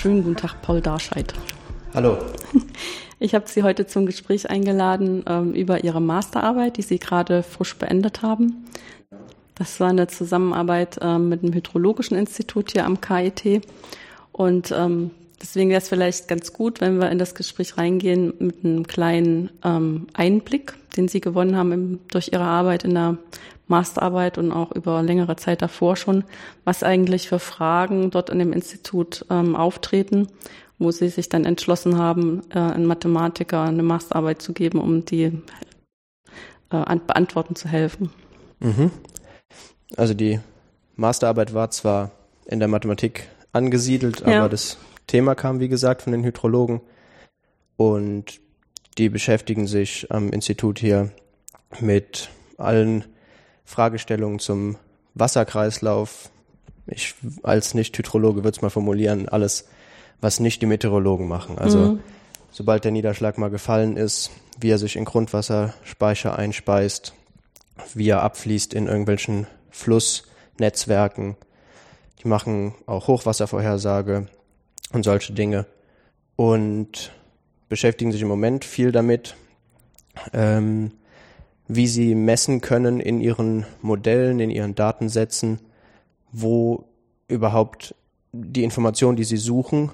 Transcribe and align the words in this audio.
Schönen 0.00 0.24
guten 0.24 0.36
Tag, 0.36 0.62
Paul 0.62 0.80
Darscheid. 0.80 1.34
Hallo. 1.92 2.16
Ich 3.22 3.34
habe 3.34 3.46
Sie 3.46 3.62
heute 3.62 3.86
zum 3.86 4.06
Gespräch 4.06 4.48
eingeladen 4.48 5.24
ähm, 5.26 5.52
über 5.52 5.84
Ihre 5.84 6.00
Masterarbeit, 6.00 6.78
die 6.78 6.82
Sie 6.82 6.98
gerade 6.98 7.42
frisch 7.42 7.76
beendet 7.76 8.22
haben. 8.22 8.64
Das 9.56 9.78
war 9.78 9.90
eine 9.90 10.06
Zusammenarbeit 10.06 10.98
ähm, 11.02 11.28
mit 11.28 11.42
dem 11.42 11.52
Hydrologischen 11.52 12.16
Institut 12.16 12.72
hier 12.72 12.86
am 12.86 13.02
KIT. 13.02 13.60
Und 14.32 14.72
ähm, 14.74 15.10
deswegen 15.40 15.70
wäre 15.70 15.80
es 15.80 15.88
vielleicht 15.88 16.28
ganz 16.28 16.52
gut, 16.52 16.80
wenn 16.80 16.98
wir 16.98 17.10
in 17.10 17.18
das 17.18 17.34
Gespräch 17.34 17.76
reingehen 17.76 18.32
mit 18.38 18.64
einem 18.64 18.86
kleinen 18.86 19.50
ähm, 19.64 20.06
Einblick, 20.12 20.74
den 20.96 21.08
Sie 21.08 21.20
gewonnen 21.20 21.56
haben 21.56 21.72
im, 21.72 22.00
durch 22.08 22.30
Ihre 22.32 22.44
Arbeit 22.44 22.84
in 22.84 22.94
der 22.94 23.18
Masterarbeit 23.68 24.36
und 24.38 24.50
auch 24.50 24.72
über 24.72 25.02
längere 25.02 25.36
Zeit 25.36 25.62
davor 25.62 25.96
schon, 25.96 26.24
was 26.64 26.82
eigentlich 26.82 27.28
für 27.28 27.38
Fragen 27.38 28.10
dort 28.10 28.28
in 28.28 28.40
dem 28.40 28.52
Institut 28.52 29.24
ähm, 29.30 29.54
auftreten 29.54 30.26
wo 30.80 30.90
sie 30.90 31.10
sich 31.10 31.28
dann 31.28 31.44
entschlossen 31.44 31.98
haben, 31.98 32.42
äh, 32.50 32.58
einen 32.58 32.86
Mathematiker 32.86 33.62
eine 33.62 33.84
Masterarbeit 33.84 34.42
zu 34.42 34.52
geben, 34.52 34.80
um 34.80 35.04
die 35.04 35.24
äh, 36.70 36.96
beantworten 37.06 37.54
zu 37.54 37.68
helfen. 37.68 38.10
Mhm. 38.60 38.90
Also 39.96 40.14
die 40.14 40.40
Masterarbeit 40.96 41.52
war 41.54 41.70
zwar 41.70 42.10
in 42.46 42.58
der 42.58 42.68
Mathematik 42.68 43.28
angesiedelt, 43.52 44.20
ja. 44.26 44.40
aber 44.40 44.48
das 44.48 44.78
Thema 45.06 45.34
kam, 45.34 45.60
wie 45.60 45.68
gesagt, 45.68 46.02
von 46.02 46.12
den 46.12 46.24
Hydrologen 46.24 46.80
und 47.76 48.40
die 48.98 49.08
beschäftigen 49.08 49.66
sich 49.66 50.10
am 50.10 50.30
Institut 50.30 50.78
hier 50.78 51.10
mit 51.80 52.28
allen 52.58 53.04
Fragestellungen 53.64 54.38
zum 54.38 54.76
Wasserkreislauf. 55.14 56.30
Ich 56.86 57.14
als 57.42 57.74
Nicht-Hydrologe 57.74 58.44
würde 58.44 58.56
es 58.56 58.62
mal 58.62 58.70
formulieren, 58.70 59.28
alles 59.28 59.68
was 60.20 60.40
nicht 60.40 60.60
die 60.60 60.66
Meteorologen 60.66 61.28
machen. 61.28 61.58
Also 61.58 61.78
mhm. 61.78 62.00
sobald 62.50 62.84
der 62.84 62.92
Niederschlag 62.92 63.38
mal 63.38 63.50
gefallen 63.50 63.96
ist, 63.96 64.30
wie 64.58 64.70
er 64.70 64.78
sich 64.78 64.96
in 64.96 65.04
Grundwasserspeicher 65.04 66.36
einspeist, 66.36 67.14
wie 67.94 68.10
er 68.10 68.22
abfließt 68.22 68.74
in 68.74 68.86
irgendwelchen 68.86 69.46
Flussnetzwerken. 69.70 71.36
Die 72.22 72.28
machen 72.28 72.74
auch 72.86 73.06
Hochwasservorhersage 73.06 74.26
und 74.92 75.04
solche 75.04 75.32
Dinge 75.32 75.66
und 76.36 77.12
beschäftigen 77.68 78.12
sich 78.12 78.22
im 78.22 78.28
Moment 78.28 78.64
viel 78.64 78.92
damit, 78.92 79.36
ähm, 80.32 80.92
wie 81.68 81.86
sie 81.86 82.14
messen 82.14 82.60
können 82.60 82.98
in 82.98 83.20
ihren 83.20 83.64
Modellen, 83.80 84.40
in 84.40 84.50
ihren 84.50 84.74
Datensätzen, 84.74 85.60
wo 86.32 86.84
überhaupt 87.28 87.94
die 88.32 88.64
Information, 88.64 89.16
die 89.16 89.24
sie 89.24 89.36
suchen, 89.36 89.90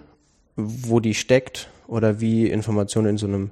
wo 0.57 1.01
die 1.01 1.15
steckt 1.15 1.69
oder 1.87 2.21
wie 2.21 2.49
Information 2.49 3.07
in 3.07 3.19
so 3.19 3.27
einem 3.27 3.51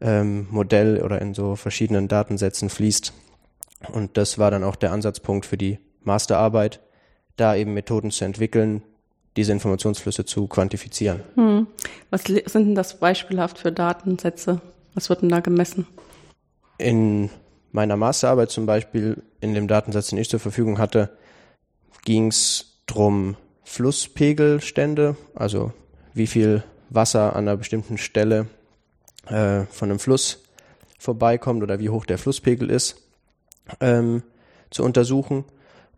ähm, 0.00 0.48
Modell 0.50 1.02
oder 1.02 1.20
in 1.20 1.34
so 1.34 1.56
verschiedenen 1.56 2.08
Datensätzen 2.08 2.70
fließt. 2.70 3.12
Und 3.92 4.16
das 4.16 4.38
war 4.38 4.50
dann 4.50 4.64
auch 4.64 4.76
der 4.76 4.92
Ansatzpunkt 4.92 5.46
für 5.46 5.56
die 5.56 5.78
Masterarbeit, 6.02 6.80
da 7.36 7.54
eben 7.54 7.72
Methoden 7.74 8.10
zu 8.10 8.24
entwickeln, 8.24 8.82
diese 9.40 9.52
Informationsflüsse 9.52 10.26
zu 10.26 10.46
quantifizieren. 10.46 11.22
Hm. 11.34 11.66
Was 12.10 12.24
sind 12.24 12.54
denn 12.54 12.74
das 12.74 13.00
beispielhaft 13.00 13.58
für 13.58 13.72
Datensätze? 13.72 14.60
Was 14.94 15.08
wird 15.08 15.22
denn 15.22 15.30
da 15.30 15.40
gemessen? 15.40 15.86
In 16.76 17.30
meiner 17.72 17.96
Masterarbeit 17.96 18.50
zum 18.50 18.66
Beispiel, 18.66 19.22
in 19.40 19.54
dem 19.54 19.66
Datensatz, 19.66 20.08
den 20.08 20.18
ich 20.18 20.28
zur 20.28 20.40
Verfügung 20.40 20.78
hatte, 20.78 21.16
ging 22.04 22.28
es 22.28 22.82
darum, 22.84 23.36
Flusspegelstände, 23.64 25.16
also 25.34 25.72
wie 26.12 26.26
viel 26.26 26.62
Wasser 26.90 27.34
an 27.34 27.48
einer 27.48 27.56
bestimmten 27.56 27.96
Stelle 27.96 28.46
äh, 29.26 29.64
von 29.70 29.90
einem 29.90 30.00
Fluss 30.00 30.42
vorbeikommt 30.98 31.62
oder 31.62 31.78
wie 31.78 31.88
hoch 31.88 32.04
der 32.04 32.18
Flusspegel 32.18 32.68
ist, 32.68 32.96
ähm, 33.80 34.22
zu 34.70 34.84
untersuchen. 34.84 35.44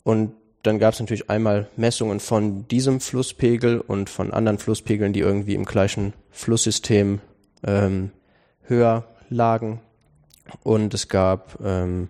Und 0.04 0.34
dann 0.62 0.78
gab 0.78 0.94
es 0.94 1.00
natürlich 1.00 1.28
einmal 1.28 1.68
Messungen 1.76 2.20
von 2.20 2.68
diesem 2.68 3.00
Flusspegel 3.00 3.80
und 3.80 4.08
von 4.08 4.32
anderen 4.32 4.58
Flusspegeln, 4.58 5.12
die 5.12 5.20
irgendwie 5.20 5.54
im 5.54 5.64
gleichen 5.64 6.12
Flusssystem 6.30 7.20
ähm, 7.64 8.10
höher 8.62 9.04
lagen. 9.28 9.80
Und 10.62 10.94
es 10.94 11.08
gab 11.08 11.58
ähm, 11.64 12.08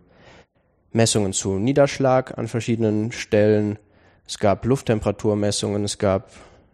Messungen 0.92 1.32
zu 1.32 1.58
Niederschlag 1.58 2.36
an 2.36 2.48
verschiedenen 2.48 3.12
Stellen. 3.12 3.78
Es 4.26 4.38
gab 4.38 4.64
Lufttemperaturmessungen, 4.64 5.84
es 5.84 5.98
gab 5.98 6.30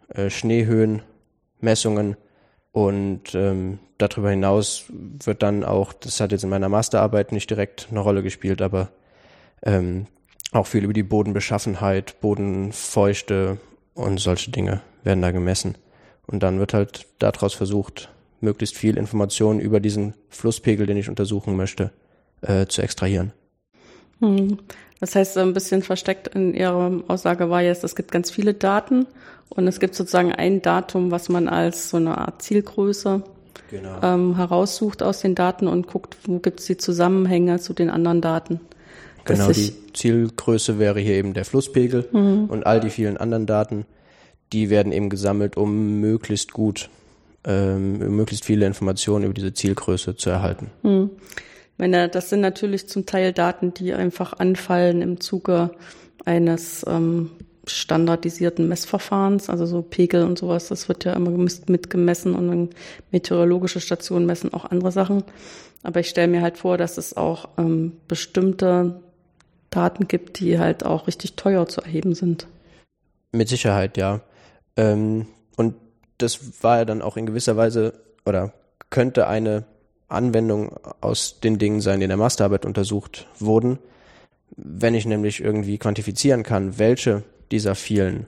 äh, 0.09 0.29
Schneehöhen 0.29 1.01
Messungen 1.61 2.15
und 2.71 3.35
ähm, 3.35 3.79
darüber 3.97 4.29
hinaus 4.29 4.85
wird 4.89 5.43
dann 5.43 5.63
auch, 5.63 5.93
das 5.93 6.19
hat 6.19 6.31
jetzt 6.31 6.43
in 6.43 6.49
meiner 6.49 6.69
Masterarbeit 6.69 7.31
nicht 7.31 7.49
direkt 7.49 7.87
eine 7.89 7.99
Rolle 7.99 8.23
gespielt, 8.23 8.61
aber 8.61 8.89
ähm, 9.63 10.07
auch 10.51 10.67
viel 10.67 10.83
über 10.83 10.93
die 10.93 11.03
Bodenbeschaffenheit, 11.03 12.19
Bodenfeuchte 12.21 13.57
und 13.93 14.19
solche 14.19 14.51
Dinge 14.51 14.81
werden 15.03 15.21
da 15.21 15.31
gemessen. 15.31 15.77
Und 16.27 16.43
dann 16.43 16.59
wird 16.59 16.73
halt 16.73 17.07
daraus 17.19 17.53
versucht, 17.53 18.09
möglichst 18.41 18.77
viel 18.77 18.97
Informationen 18.97 19.59
über 19.59 19.79
diesen 19.79 20.13
Flusspegel, 20.29 20.85
den 20.85 20.97
ich 20.97 21.09
untersuchen 21.09 21.55
möchte, 21.55 21.91
äh, 22.41 22.65
zu 22.67 22.81
extrahieren. 22.81 23.33
Hm. 24.19 24.57
Das 24.99 25.15
heißt, 25.15 25.37
ein 25.37 25.53
bisschen 25.53 25.81
versteckt 25.81 26.27
in 26.29 26.53
Ihrer 26.53 27.03
Aussage 27.07 27.49
war 27.49 27.61
jetzt, 27.61 27.83
es 27.83 27.95
gibt 27.95 28.11
ganz 28.11 28.31
viele 28.31 28.53
Daten 28.53 29.07
und 29.47 29.67
es 29.67 29.79
gibt 29.79 29.95
sozusagen 29.95 30.33
ein 30.33 30.61
Datum, 30.61 31.09
was 31.09 31.29
man 31.29 31.47
als 31.47 31.89
so 31.89 31.97
eine 31.97 32.17
Art 32.17 32.41
Zielgröße 32.41 33.23
genau. 33.69 33.99
ähm, 34.03 34.35
heraussucht 34.35 35.01
aus 35.01 35.21
den 35.21 35.35
Daten 35.35 35.67
und 35.67 35.87
guckt, 35.87 36.17
wo 36.25 36.39
gibt 36.39 36.59
es 36.59 36.65
die 36.65 36.77
Zusammenhänge 36.77 37.59
zu 37.59 37.73
den 37.73 37.89
anderen 37.89 38.19
Daten. 38.19 38.59
Genau, 39.37 39.51
die 39.51 39.73
Zielgröße 39.93 40.79
wäre 40.79 40.99
hier 40.99 41.15
eben 41.15 41.33
der 41.33 41.45
Flusspegel 41.45 42.07
mhm. 42.11 42.45
und 42.45 42.65
all 42.65 42.79
die 42.79 42.89
vielen 42.89 43.17
anderen 43.17 43.45
Daten, 43.45 43.85
die 44.53 44.69
werden 44.69 44.91
eben 44.91 45.09
gesammelt, 45.09 45.57
um 45.57 45.99
möglichst 45.99 46.53
gut, 46.53 46.89
ähm, 47.45 47.97
möglichst 48.15 48.45
viele 48.45 48.65
Informationen 48.65 49.25
über 49.25 49.33
diese 49.33 49.53
Zielgröße 49.53 50.15
zu 50.15 50.29
erhalten. 50.29 50.71
Mhm 50.83 51.11
meine, 51.79 52.09
das 52.09 52.29
sind 52.29 52.41
natürlich 52.41 52.87
zum 52.87 53.05
Teil 53.05 53.33
Daten, 53.33 53.73
die 53.73 53.93
einfach 53.93 54.33
anfallen 54.33 55.01
im 55.01 55.21
Zuge 55.21 55.71
eines 56.25 56.85
ähm, 56.87 57.31
standardisierten 57.65 58.67
Messverfahrens, 58.67 59.49
also 59.49 59.65
so 59.65 59.81
Pegel 59.81 60.23
und 60.23 60.37
sowas, 60.37 60.67
das 60.67 60.89
wird 60.89 61.05
ja 61.05 61.13
immer 61.13 61.31
mitgemessen 61.31 62.35
und 62.35 62.75
meteorologische 63.11 63.79
Stationen 63.79 64.25
messen 64.25 64.53
auch 64.53 64.65
andere 64.65 64.91
Sachen. 64.91 65.23
Aber 65.81 66.01
ich 66.01 66.09
stelle 66.09 66.27
mir 66.27 66.41
halt 66.41 66.57
vor, 66.57 66.77
dass 66.77 66.97
es 66.97 67.15
auch 67.15 67.47
ähm, 67.57 67.93
bestimmte 68.09 68.99
Daten 69.69 70.07
gibt, 70.07 70.39
die 70.39 70.59
halt 70.59 70.85
auch 70.85 71.07
richtig 71.07 71.35
teuer 71.35 71.67
zu 71.67 71.81
erheben 71.81 72.15
sind. 72.15 72.47
Mit 73.31 73.49
Sicherheit, 73.49 73.97
ja. 73.97 74.21
Ähm, 74.75 75.27
und 75.55 75.75
das 76.17 76.63
war 76.63 76.79
ja 76.79 76.85
dann 76.85 77.01
auch 77.01 77.17
in 77.17 77.25
gewisser 77.25 77.57
Weise 77.57 77.93
oder 78.25 78.53
könnte 78.89 79.27
eine 79.27 79.65
Anwendungen 80.07 80.71
aus 81.01 81.39
den 81.39 81.59
Dingen 81.59 81.81
sein, 81.81 81.99
die 81.99 82.05
in 82.05 82.09
der 82.09 82.17
Masterarbeit 82.17 82.65
untersucht 82.65 83.27
wurden. 83.39 83.77
Wenn 84.55 84.95
ich 84.95 85.05
nämlich 85.05 85.41
irgendwie 85.41 85.77
quantifizieren 85.77 86.43
kann, 86.43 86.79
welche 86.79 87.23
dieser 87.51 87.75
vielen 87.75 88.25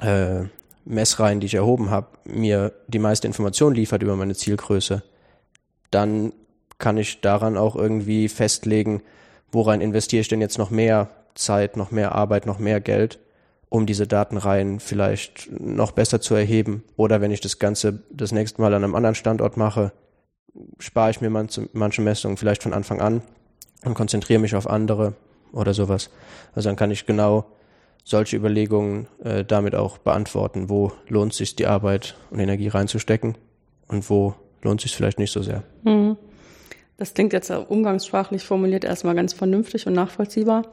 äh, 0.00 0.42
Messreihen, 0.84 1.40
die 1.40 1.46
ich 1.46 1.54
erhoben 1.54 1.90
habe, 1.90 2.08
mir 2.24 2.72
die 2.88 2.98
meiste 2.98 3.26
Information 3.26 3.74
liefert 3.74 4.02
über 4.02 4.16
meine 4.16 4.34
Zielgröße, 4.34 5.02
dann 5.90 6.32
kann 6.78 6.98
ich 6.98 7.20
daran 7.20 7.56
auch 7.56 7.76
irgendwie 7.76 8.28
festlegen, 8.28 9.02
woran 9.54 9.80
investiere 9.80 10.20
ich 10.20 10.28
denn 10.28 10.40
jetzt 10.40 10.58
noch 10.58 10.70
mehr 10.70 11.08
Zeit, 11.34 11.76
noch 11.76 11.90
mehr 11.90 12.14
Arbeit, 12.14 12.46
noch 12.46 12.58
mehr 12.58 12.80
Geld, 12.80 13.18
um 13.68 13.86
diese 13.86 14.06
Datenreihen 14.06 14.80
vielleicht 14.80 15.48
noch 15.50 15.92
besser 15.92 16.20
zu 16.20 16.34
erheben. 16.34 16.84
Oder 16.96 17.20
wenn 17.20 17.30
ich 17.30 17.40
das 17.40 17.58
Ganze 17.58 18.02
das 18.10 18.32
nächste 18.32 18.60
Mal 18.60 18.74
an 18.74 18.84
einem 18.84 18.94
anderen 18.94 19.14
Standort 19.14 19.56
mache, 19.56 19.92
spare 20.78 21.10
ich 21.10 21.20
mir 21.20 21.30
manche, 21.30 21.68
manche 21.72 22.02
Messungen 22.02 22.36
vielleicht 22.36 22.62
von 22.62 22.72
Anfang 22.72 23.00
an 23.00 23.22
und 23.84 23.94
konzentriere 23.94 24.40
mich 24.40 24.54
auf 24.54 24.68
andere 24.68 25.14
oder 25.52 25.74
sowas. 25.74 26.10
Also 26.54 26.68
dann 26.68 26.76
kann 26.76 26.90
ich 26.90 27.06
genau 27.06 27.46
solche 28.04 28.36
Überlegungen 28.36 29.06
äh, 29.22 29.44
damit 29.44 29.74
auch 29.74 29.98
beantworten, 29.98 30.68
wo 30.68 30.92
lohnt 31.08 31.32
sich 31.32 31.56
die 31.56 31.66
Arbeit 31.66 32.16
und 32.30 32.38
Energie 32.38 32.68
reinzustecken 32.68 33.36
und 33.88 34.08
wo 34.10 34.34
lohnt 34.62 34.80
sich 34.80 34.94
vielleicht 34.94 35.18
nicht 35.18 35.32
so 35.32 35.42
sehr. 35.42 35.62
Mhm. 35.84 36.16
Das 36.96 37.14
klingt 37.14 37.32
jetzt 37.32 37.50
umgangssprachlich 37.50 38.44
formuliert 38.44 38.84
erstmal 38.84 39.14
ganz 39.14 39.32
vernünftig 39.32 39.86
und 39.86 39.94
nachvollziehbar, 39.94 40.66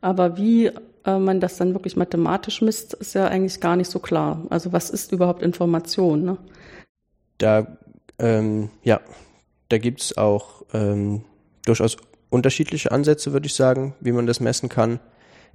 aber 0.00 0.36
wie 0.36 0.66
äh, 1.04 1.18
man 1.18 1.40
das 1.40 1.56
dann 1.56 1.72
wirklich 1.74 1.96
mathematisch 1.96 2.62
misst, 2.62 2.94
ist 2.94 3.14
ja 3.14 3.28
eigentlich 3.28 3.60
gar 3.60 3.76
nicht 3.76 3.90
so 3.90 3.98
klar. 3.98 4.44
Also 4.50 4.72
was 4.72 4.90
ist 4.90 5.12
überhaupt 5.12 5.42
Information? 5.42 6.24
Ne? 6.24 6.38
Da 7.38 7.78
ähm, 8.18 8.70
ja, 8.82 9.00
da 9.68 9.78
gibt's 9.78 10.16
auch 10.16 10.62
ähm, 10.72 11.24
durchaus 11.64 11.96
unterschiedliche 12.30 12.92
Ansätze, 12.92 13.32
würde 13.32 13.46
ich 13.46 13.54
sagen, 13.54 13.94
wie 14.00 14.12
man 14.12 14.26
das 14.26 14.40
messen 14.40 14.68
kann. 14.68 15.00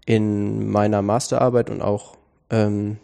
In 0.05 0.69
meiner 0.69 1.01
Masterarbeit 1.01 1.69
und 1.69 1.81
auch 1.81 2.17
ähm, 2.49 2.97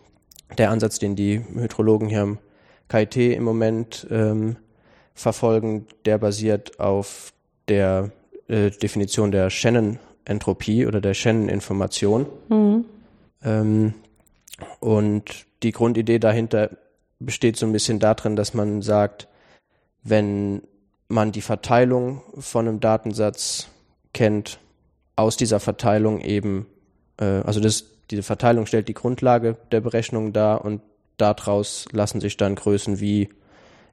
der 0.57 0.72
Ansatz, 0.72 1.00
den 1.00 1.15
die 1.15 1.39
Hydrologen 1.39 2.10
hier 2.10 2.22
am 2.22 2.39
KIT 2.89 3.15
im 3.15 3.44
Moment 3.44 4.07
ähm, 4.10 4.57
verfolgen, 5.14 5.88
der 6.06 6.18
basiert 6.18 6.80
auf 6.80 7.34
der 7.68 8.12
äh, 8.48 8.72
Definition 8.72 9.32
der 9.32 9.50
Shannon-Entropie 9.50 10.86
oder 10.86 11.02
der 11.02 11.14
Shannon-Information. 11.14 12.26
Mhm. 12.50 12.86
Ähm, 13.44 13.94
und 14.80 15.46
die 15.64 15.72
Grundidee 15.72 16.20
dahinter 16.20 16.72
besteht 17.20 17.58
so 17.58 17.66
ein 17.66 17.72
bisschen 17.72 18.00
darin, 18.00 18.36
dass 18.36 18.54
man 18.54 18.82
sagt, 18.82 19.28
wenn 20.04 20.62
man 21.08 21.32
die 21.32 21.42
Verteilung 21.42 22.22
von 22.38 22.68
einem 22.68 22.80
Datensatz 22.80 23.68
kennt, 24.14 24.60
aus 25.16 25.36
dieser 25.36 25.60
Verteilung 25.60 26.22
eben, 26.22 26.66
äh, 27.20 27.26
also 27.26 27.60
das, 27.60 27.86
diese 28.10 28.24
Verteilung 28.24 28.66
stellt 28.66 28.88
die 28.88 28.94
Grundlage 28.94 29.58
der 29.72 29.82
Berechnung 29.82 30.34
dar 30.34 30.64
und 30.64 30.82
daraus 31.18 31.86
lassen 31.92 32.22
sich 32.22 32.38
dann 32.38 32.56
Größen 32.56 33.00
wie 33.00 33.30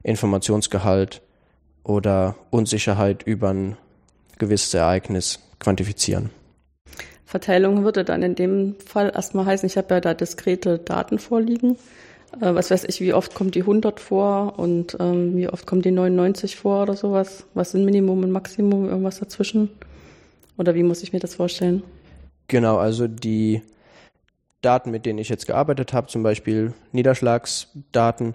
Informationsgehalt 0.03 1.21
oder 1.83 2.35
Unsicherheit 2.49 3.23
über 3.23 3.49
ein 3.49 3.77
gewisses 4.37 4.73
Ereignis 4.73 5.39
quantifizieren. 5.59 6.29
Verteilung 7.25 7.83
würde 7.83 8.05
dann 8.05 8.23
in 8.23 8.35
dem 8.35 8.75
Fall 8.79 9.11
erstmal 9.13 9.45
heißen, 9.45 9.67
ich 9.67 9.77
habe 9.77 9.95
ja 9.95 10.01
da 10.01 10.13
diskrete 10.13 10.79
Daten 10.79 11.19
vorliegen. 11.19 11.77
Äh, 12.41 12.55
was 12.55 12.71
weiß 12.71 12.85
ich, 12.85 13.01
wie 13.01 13.13
oft 13.13 13.35
kommt 13.35 13.55
die 13.55 13.61
100 13.61 13.99
vor 13.99 14.57
und 14.57 14.97
ähm, 14.99 15.35
wie 15.35 15.49
oft 15.49 15.67
kommt 15.67 15.85
die 15.85 15.91
99 15.91 16.55
vor 16.55 16.83
oder 16.83 16.95
sowas? 16.95 17.45
Was 17.53 17.71
sind 17.71 17.85
Minimum 17.85 18.23
und 18.23 18.31
Maximum, 18.31 18.87
irgendwas 18.87 19.19
dazwischen? 19.19 19.69
Oder 20.57 20.73
wie 20.75 20.83
muss 20.83 21.03
ich 21.03 21.13
mir 21.13 21.19
das 21.19 21.35
vorstellen? 21.35 21.83
Genau, 22.47 22.77
also 22.77 23.07
die 23.07 23.61
Daten, 24.61 24.91
mit 24.91 25.05
denen 25.05 25.19
ich 25.19 25.29
jetzt 25.29 25.47
gearbeitet 25.47 25.93
habe, 25.93 26.07
zum 26.07 26.23
Beispiel 26.23 26.73
Niederschlagsdaten, 26.91 28.33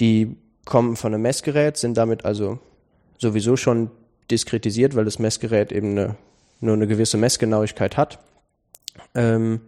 die 0.00 0.36
kommen 0.64 0.96
von 0.96 1.12
einem 1.12 1.22
Messgerät, 1.22 1.76
sind 1.76 1.96
damit 1.96 2.24
also 2.24 2.58
sowieso 3.18 3.56
schon 3.56 3.90
diskretisiert, 4.30 4.96
weil 4.96 5.04
das 5.04 5.18
Messgerät 5.18 5.72
eben 5.72 5.92
eine, 5.92 6.16
nur 6.60 6.74
eine 6.74 6.86
gewisse 6.86 7.16
Messgenauigkeit 7.16 7.96
hat. 7.96 8.18
Ähm, 9.14 9.60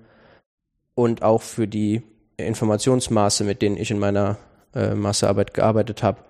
und 0.94 1.22
auch 1.22 1.42
für 1.42 1.66
die 1.66 2.02
Informationsmaße, 2.36 3.44
mit 3.44 3.62
denen 3.62 3.76
ich 3.76 3.90
in 3.90 3.98
meiner 3.98 4.38
äh, 4.74 4.94
Massearbeit 4.94 5.54
gearbeitet 5.54 6.02
habe, 6.02 6.20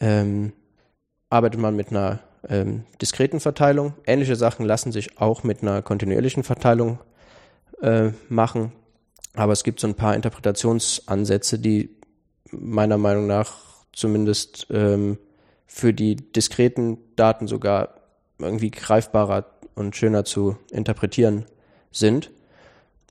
ähm, 0.00 0.52
arbeitet 1.30 1.60
man 1.60 1.76
mit 1.76 1.90
einer 1.90 2.20
ähm, 2.48 2.84
diskreten 3.00 3.40
Verteilung. 3.40 3.94
Ähnliche 4.06 4.36
Sachen 4.36 4.66
lassen 4.66 4.92
sich 4.92 5.18
auch 5.18 5.44
mit 5.44 5.62
einer 5.62 5.82
kontinuierlichen 5.82 6.44
Verteilung 6.44 6.98
äh, 7.80 8.10
machen. 8.28 8.72
Aber 9.34 9.52
es 9.52 9.64
gibt 9.64 9.80
so 9.80 9.86
ein 9.86 9.94
paar 9.94 10.14
Interpretationsansätze, 10.14 11.58
die 11.58 11.90
meiner 12.50 12.98
Meinung 12.98 13.26
nach 13.26 13.71
zumindest 13.92 14.66
ähm, 14.70 15.18
für 15.66 15.92
die 15.92 16.16
diskreten 16.16 16.98
Daten 17.16 17.46
sogar 17.46 17.94
irgendwie 18.38 18.70
greifbarer 18.70 19.46
und 19.74 19.96
schöner 19.96 20.24
zu 20.24 20.56
interpretieren 20.70 21.46
sind. 21.90 22.30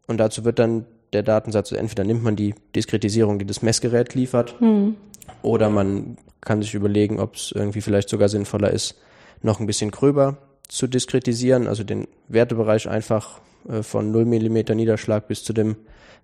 Und 0.08 0.18
dazu 0.18 0.46
wird 0.46 0.60
dann 0.60 0.86
der 1.14 1.24
Datensatz, 1.24 1.72
entweder 1.72 2.04
nimmt 2.04 2.24
man 2.24 2.36
die 2.36 2.56
Diskretisierung, 2.76 3.40
die 3.40 3.46
das 3.46 3.62
Messgerät 3.62 4.14
liefert, 4.14 4.60
mhm. 4.62 4.96
oder 5.42 5.70
man 5.70 6.18
kann 6.42 6.62
sich 6.62 6.74
überlegen, 6.74 7.20
ob 7.20 7.36
es 7.36 7.52
irgendwie 7.52 7.82
vielleicht 7.82 8.10
sogar 8.10 8.30
sinnvoller 8.30 8.72
ist, 8.72 8.96
noch 9.42 9.60
ein 9.60 9.68
bisschen 9.68 9.92
gröber 9.92 10.38
zu 10.68 10.88
diskretisieren, 10.88 11.68
also 11.68 11.84
den 11.84 12.08
Wertebereich 12.28 12.88
einfach 12.88 13.42
äh, 13.68 13.84
von 13.84 14.12
0 14.12 14.26
mm 14.26 14.76
Niederschlag 14.76 15.28
bis 15.28 15.44
zu 15.44 15.54
dem 15.54 15.76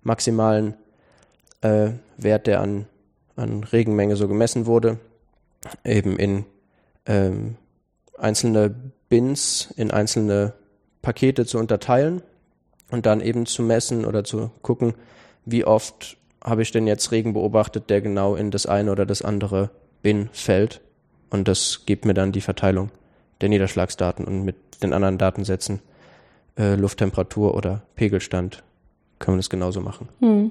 maximalen 0.02 0.74
äh, 1.60 1.90
Wert, 2.16 2.46
der 2.46 2.60
an, 2.60 2.86
an 3.38 3.64
Regenmenge 3.64 4.16
so 4.16 4.28
gemessen 4.28 4.66
wurde, 4.66 4.98
eben 5.84 6.18
in 6.18 6.44
ähm, 7.06 7.56
einzelne 8.16 8.74
Bins, 9.08 9.72
in 9.76 9.90
einzelne 9.90 10.54
Pakete 11.02 11.46
zu 11.46 11.58
unterteilen 11.58 12.22
und 12.90 13.06
dann 13.06 13.20
eben 13.20 13.46
zu 13.46 13.62
messen 13.62 14.04
oder 14.04 14.24
zu 14.24 14.50
gucken, 14.62 14.94
wie 15.44 15.64
oft 15.64 16.16
habe 16.42 16.62
ich 16.62 16.70
denn 16.70 16.86
jetzt 16.86 17.10
Regen 17.12 17.32
beobachtet, 17.32 17.90
der 17.90 18.00
genau 18.00 18.34
in 18.34 18.50
das 18.50 18.66
eine 18.66 18.92
oder 18.92 19.06
das 19.06 19.22
andere 19.22 19.70
Bin 20.02 20.28
fällt. 20.32 20.80
Und 21.30 21.48
das 21.48 21.82
gibt 21.86 22.04
mir 22.04 22.14
dann 22.14 22.32
die 22.32 22.40
Verteilung 22.40 22.90
der 23.40 23.48
Niederschlagsdaten 23.48 24.24
und 24.24 24.44
mit 24.44 24.56
den 24.82 24.92
anderen 24.92 25.18
Datensätzen, 25.18 25.80
äh, 26.56 26.74
Lufttemperatur 26.74 27.54
oder 27.54 27.82
Pegelstand, 27.96 28.62
können 29.18 29.36
wir 29.36 29.40
das 29.40 29.50
genauso 29.50 29.80
machen. 29.80 30.08
Hm. 30.20 30.50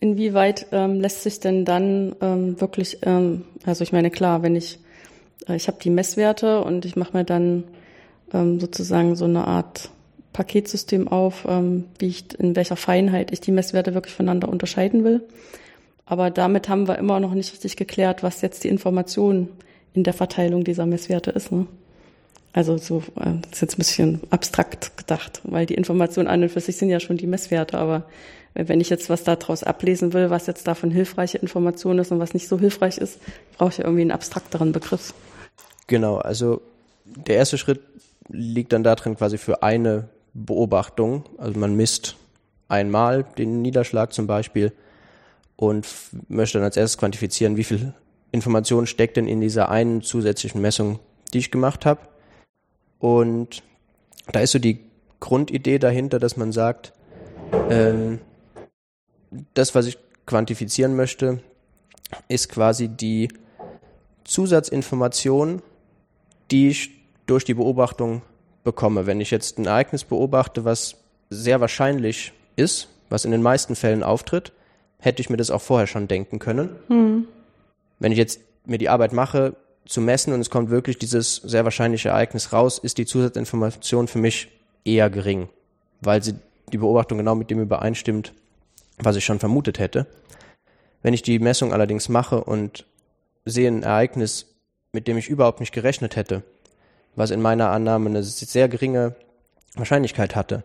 Inwieweit 0.00 0.66
ähm, 0.70 1.00
lässt 1.00 1.22
sich 1.22 1.40
denn 1.40 1.64
dann 1.64 2.14
ähm, 2.20 2.60
wirklich, 2.60 2.98
ähm, 3.02 3.44
also 3.64 3.82
ich 3.82 3.92
meine, 3.92 4.10
klar, 4.10 4.42
wenn 4.42 4.54
ich, 4.54 4.78
äh, 5.48 5.56
ich 5.56 5.66
habe 5.66 5.78
die 5.82 5.90
Messwerte 5.90 6.62
und 6.62 6.84
ich 6.84 6.94
mache 6.94 7.16
mir 7.16 7.24
dann 7.24 7.64
ähm, 8.32 8.60
sozusagen 8.60 9.16
so 9.16 9.24
eine 9.24 9.46
Art 9.46 9.90
Paketsystem 10.32 11.08
auf, 11.08 11.46
ähm, 11.48 11.86
wie 11.98 12.06
ich, 12.06 12.38
in 12.38 12.54
welcher 12.54 12.76
Feinheit 12.76 13.32
ich 13.32 13.40
die 13.40 13.50
Messwerte 13.50 13.94
wirklich 13.94 14.14
voneinander 14.14 14.48
unterscheiden 14.48 15.02
will. 15.02 15.26
Aber 16.06 16.30
damit 16.30 16.68
haben 16.68 16.86
wir 16.86 16.96
immer 16.96 17.18
noch 17.18 17.34
nicht 17.34 17.52
richtig 17.52 17.76
geklärt, 17.76 18.22
was 18.22 18.40
jetzt 18.40 18.62
die 18.62 18.68
Information 18.68 19.48
in 19.94 20.04
der 20.04 20.14
Verteilung 20.14 20.62
dieser 20.62 20.86
Messwerte 20.86 21.32
ist. 21.32 21.50
Ne? 21.50 21.66
Also 22.58 22.76
so, 22.76 23.04
äh, 23.20 23.34
das 23.42 23.52
ist 23.52 23.60
jetzt 23.60 23.74
ein 23.74 23.78
bisschen 23.78 24.20
abstrakt 24.30 24.96
gedacht, 24.96 25.40
weil 25.44 25.64
die 25.64 25.74
Informationen 25.74 26.26
an 26.26 26.42
und 26.42 26.48
für 26.48 26.58
sich 26.58 26.76
sind 26.76 26.90
ja 26.90 26.98
schon 26.98 27.16
die 27.16 27.28
Messwerte, 27.28 27.78
aber 27.78 28.02
wenn 28.54 28.80
ich 28.80 28.90
jetzt 28.90 29.08
was 29.08 29.22
daraus 29.22 29.62
ablesen 29.62 30.12
will, 30.12 30.28
was 30.30 30.48
jetzt 30.48 30.66
davon 30.66 30.90
hilfreiche 30.90 31.38
Information 31.38 32.00
ist 32.00 32.10
und 32.10 32.18
was 32.18 32.34
nicht 32.34 32.48
so 32.48 32.58
hilfreich 32.58 32.98
ist, 32.98 33.20
brauche 33.56 33.68
ich 33.70 33.78
ja 33.78 33.84
irgendwie 33.84 34.00
einen 34.00 34.10
abstrakteren 34.10 34.72
Begriff. 34.72 35.14
Genau, 35.86 36.16
also 36.16 36.60
der 37.04 37.36
erste 37.36 37.58
Schritt 37.58 37.80
liegt 38.28 38.72
dann 38.72 38.82
darin, 38.82 39.14
quasi 39.14 39.38
für 39.38 39.62
eine 39.62 40.08
Beobachtung. 40.34 41.26
Also 41.38 41.60
man 41.60 41.76
misst 41.76 42.16
einmal 42.66 43.24
den 43.38 43.62
Niederschlag 43.62 44.12
zum 44.12 44.26
Beispiel 44.26 44.72
und 45.54 45.86
möchte 46.26 46.58
dann 46.58 46.64
als 46.64 46.76
erstes 46.76 46.98
quantifizieren, 46.98 47.56
wie 47.56 47.62
viel 47.62 47.94
Information 48.32 48.88
steckt 48.88 49.16
denn 49.16 49.28
in 49.28 49.40
dieser 49.40 49.68
einen 49.68 50.02
zusätzlichen 50.02 50.60
Messung, 50.60 50.98
die 51.32 51.38
ich 51.38 51.52
gemacht 51.52 51.86
habe. 51.86 52.00
Und 52.98 53.62
da 54.32 54.40
ist 54.40 54.52
so 54.52 54.58
die 54.58 54.80
Grundidee 55.20 55.78
dahinter, 55.78 56.18
dass 56.18 56.36
man 56.36 56.52
sagt, 56.52 56.92
ähm, 57.70 58.20
das, 59.54 59.74
was 59.74 59.86
ich 59.86 59.98
quantifizieren 60.26 60.96
möchte, 60.96 61.40
ist 62.28 62.48
quasi 62.48 62.88
die 62.88 63.28
Zusatzinformation, 64.24 65.62
die 66.50 66.68
ich 66.68 66.90
durch 67.26 67.44
die 67.44 67.54
Beobachtung 67.54 68.22
bekomme. 68.64 69.06
Wenn 69.06 69.20
ich 69.20 69.30
jetzt 69.30 69.58
ein 69.58 69.66
Ereignis 69.66 70.04
beobachte, 70.04 70.64
was 70.64 70.96
sehr 71.30 71.60
wahrscheinlich 71.60 72.32
ist, 72.56 72.88
was 73.08 73.24
in 73.24 73.30
den 73.30 73.42
meisten 73.42 73.76
Fällen 73.76 74.02
auftritt, 74.02 74.52
hätte 74.98 75.20
ich 75.20 75.30
mir 75.30 75.36
das 75.36 75.50
auch 75.50 75.62
vorher 75.62 75.86
schon 75.86 76.08
denken 76.08 76.38
können. 76.38 76.76
Hm. 76.88 77.26
Wenn 77.98 78.12
ich 78.12 78.18
jetzt 78.18 78.40
mir 78.66 78.78
die 78.78 78.88
Arbeit 78.88 79.12
mache, 79.12 79.56
zu 79.88 80.00
messen 80.02 80.32
und 80.34 80.40
es 80.40 80.50
kommt 80.50 80.70
wirklich 80.70 80.98
dieses 80.98 81.36
sehr 81.36 81.64
wahrscheinliche 81.64 82.10
Ereignis 82.10 82.52
raus, 82.52 82.78
ist 82.78 82.98
die 82.98 83.06
Zusatzinformation 83.06 84.06
für 84.06 84.18
mich 84.18 84.48
eher 84.84 85.08
gering, 85.08 85.48
weil 86.00 86.22
sie 86.22 86.34
die 86.72 86.78
Beobachtung 86.78 87.18
genau 87.18 87.34
mit 87.34 87.50
dem 87.50 87.60
übereinstimmt, 87.60 88.34
was 88.98 89.16
ich 89.16 89.24
schon 89.24 89.38
vermutet 89.38 89.78
hätte. 89.78 90.06
Wenn 91.02 91.14
ich 91.14 91.22
die 91.22 91.38
Messung 91.38 91.72
allerdings 91.72 92.10
mache 92.10 92.44
und 92.44 92.84
sehe 93.46 93.68
ein 93.68 93.82
Ereignis, 93.82 94.46
mit 94.92 95.08
dem 95.08 95.16
ich 95.16 95.28
überhaupt 95.28 95.60
nicht 95.60 95.72
gerechnet 95.72 96.16
hätte, 96.16 96.42
was 97.16 97.30
in 97.30 97.40
meiner 97.40 97.70
Annahme 97.70 98.10
eine 98.10 98.22
sehr 98.22 98.68
geringe 98.68 99.14
Wahrscheinlichkeit 99.74 100.36
hatte, 100.36 100.64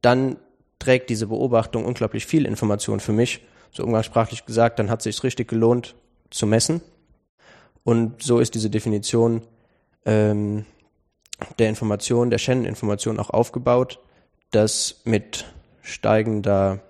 dann 0.00 0.36
trägt 0.78 1.10
diese 1.10 1.26
Beobachtung 1.26 1.84
unglaublich 1.84 2.24
viel 2.24 2.46
Information 2.46 3.00
für 3.00 3.12
mich. 3.12 3.40
So 3.72 3.84
umgangssprachlich 3.84 4.46
gesagt, 4.46 4.78
dann 4.78 4.88
hat 4.88 5.00
es 5.00 5.04
sich 5.04 5.22
richtig 5.22 5.48
gelohnt 5.48 5.94
zu 6.30 6.46
messen. 6.46 6.80
Und 7.88 8.22
so 8.22 8.38
ist 8.38 8.54
diese 8.54 8.68
Definition 8.68 9.40
ähm, 10.04 10.66
der 11.58 11.70
Information, 11.70 12.28
der 12.28 12.36
Shannon-Information 12.36 13.18
auch 13.18 13.30
aufgebaut, 13.30 13.98
dass 14.50 15.00
mit 15.06 15.46
steigender 15.80 16.80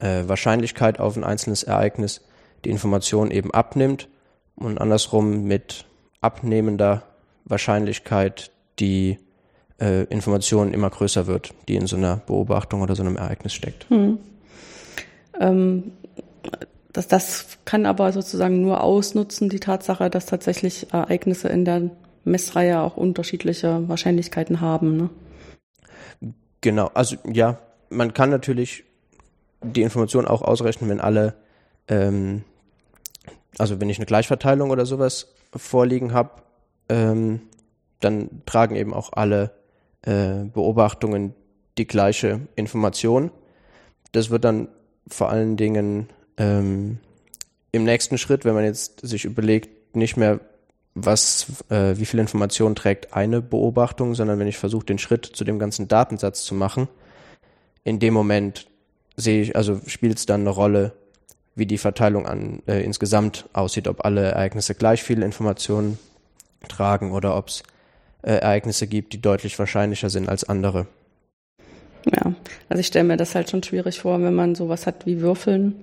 äh, 0.00 0.24
Wahrscheinlichkeit 0.26 0.98
auf 0.98 1.16
ein 1.16 1.22
einzelnes 1.22 1.62
Ereignis 1.62 2.22
die 2.64 2.70
Information 2.70 3.30
eben 3.30 3.54
abnimmt 3.54 4.08
und 4.56 4.80
andersrum 4.80 5.44
mit 5.44 5.84
abnehmender 6.20 7.04
Wahrscheinlichkeit 7.44 8.50
die 8.80 9.20
äh, 9.80 10.06
Information 10.06 10.74
immer 10.74 10.90
größer 10.90 11.28
wird, 11.28 11.54
die 11.68 11.76
in 11.76 11.86
so 11.86 11.94
einer 11.94 12.16
Beobachtung 12.16 12.82
oder 12.82 12.96
so 12.96 13.04
einem 13.04 13.16
Ereignis 13.16 13.54
steckt. 13.54 13.88
Hm. 13.90 14.18
Ähm, 15.38 15.92
das, 16.96 17.08
das 17.08 17.58
kann 17.66 17.84
aber 17.84 18.10
sozusagen 18.12 18.62
nur 18.62 18.82
ausnutzen, 18.82 19.50
die 19.50 19.60
Tatsache, 19.60 20.08
dass 20.08 20.24
tatsächlich 20.24 20.92
Ereignisse 20.94 21.48
in 21.48 21.66
der 21.66 21.90
Messreihe 22.24 22.80
auch 22.80 22.96
unterschiedliche 22.96 23.86
Wahrscheinlichkeiten 23.86 24.62
haben. 24.62 24.96
Ne? 24.96 25.10
Genau, 26.62 26.90
also 26.94 27.16
ja, 27.30 27.58
man 27.90 28.14
kann 28.14 28.30
natürlich 28.30 28.84
die 29.62 29.82
Information 29.82 30.26
auch 30.26 30.40
ausrechnen, 30.40 30.88
wenn 30.88 31.00
alle, 31.00 31.34
ähm, 31.88 32.44
also 33.58 33.78
wenn 33.78 33.90
ich 33.90 33.98
eine 33.98 34.06
Gleichverteilung 34.06 34.70
oder 34.70 34.86
sowas 34.86 35.34
vorliegen 35.54 36.14
habe, 36.14 36.30
ähm, 36.88 37.42
dann 38.00 38.42
tragen 38.46 38.74
eben 38.74 38.94
auch 38.94 39.12
alle 39.12 39.50
äh, 40.02 40.44
Beobachtungen 40.44 41.34
die 41.76 41.86
gleiche 41.86 42.40
Information. 42.54 43.30
Das 44.12 44.30
wird 44.30 44.44
dann 44.44 44.68
vor 45.08 45.28
allen 45.28 45.58
Dingen 45.58 46.08
ähm, 46.36 46.98
im 47.72 47.84
nächsten 47.84 48.18
Schritt, 48.18 48.44
wenn 48.44 48.54
man 48.54 48.64
jetzt 48.64 49.06
sich 49.06 49.24
überlegt, 49.24 49.94
nicht 49.96 50.16
mehr, 50.16 50.40
was, 50.94 51.46
äh, 51.68 51.96
wie 51.96 52.06
viel 52.06 52.20
Information 52.20 52.74
trägt 52.74 53.14
eine 53.14 53.42
Beobachtung, 53.42 54.14
sondern 54.14 54.38
wenn 54.38 54.46
ich 54.46 54.56
versuche, 54.56 54.86
den 54.86 54.98
Schritt 54.98 55.26
zu 55.26 55.44
dem 55.44 55.58
ganzen 55.58 55.88
Datensatz 55.88 56.44
zu 56.44 56.54
machen, 56.54 56.88
in 57.84 57.98
dem 57.98 58.14
Moment 58.14 58.66
sehe 59.16 59.42
ich, 59.42 59.56
also 59.56 59.80
spielt 59.86 60.18
es 60.18 60.26
dann 60.26 60.40
eine 60.40 60.50
Rolle, 60.50 60.92
wie 61.54 61.66
die 61.66 61.78
Verteilung 61.78 62.26
an 62.26 62.62
äh, 62.66 62.82
insgesamt 62.82 63.48
aussieht, 63.52 63.88
ob 63.88 64.04
alle 64.04 64.22
Ereignisse 64.22 64.74
gleich 64.74 65.02
viele 65.02 65.24
Informationen 65.24 65.98
tragen 66.68 67.12
oder 67.12 67.36
ob 67.36 67.48
es 67.48 67.62
äh, 68.22 68.32
Ereignisse 68.32 68.86
gibt, 68.86 69.12
die 69.12 69.20
deutlich 69.20 69.58
wahrscheinlicher 69.58 70.10
sind 70.10 70.28
als 70.28 70.44
andere. 70.44 70.86
Ja, 72.04 72.34
also 72.68 72.80
ich 72.80 72.86
stelle 72.86 73.04
mir 73.04 73.16
das 73.16 73.34
halt 73.34 73.50
schon 73.50 73.62
schwierig 73.62 74.00
vor, 74.00 74.20
wenn 74.22 74.34
man 74.34 74.54
sowas 74.54 74.86
hat 74.86 75.06
wie 75.06 75.20
Würfeln. 75.20 75.74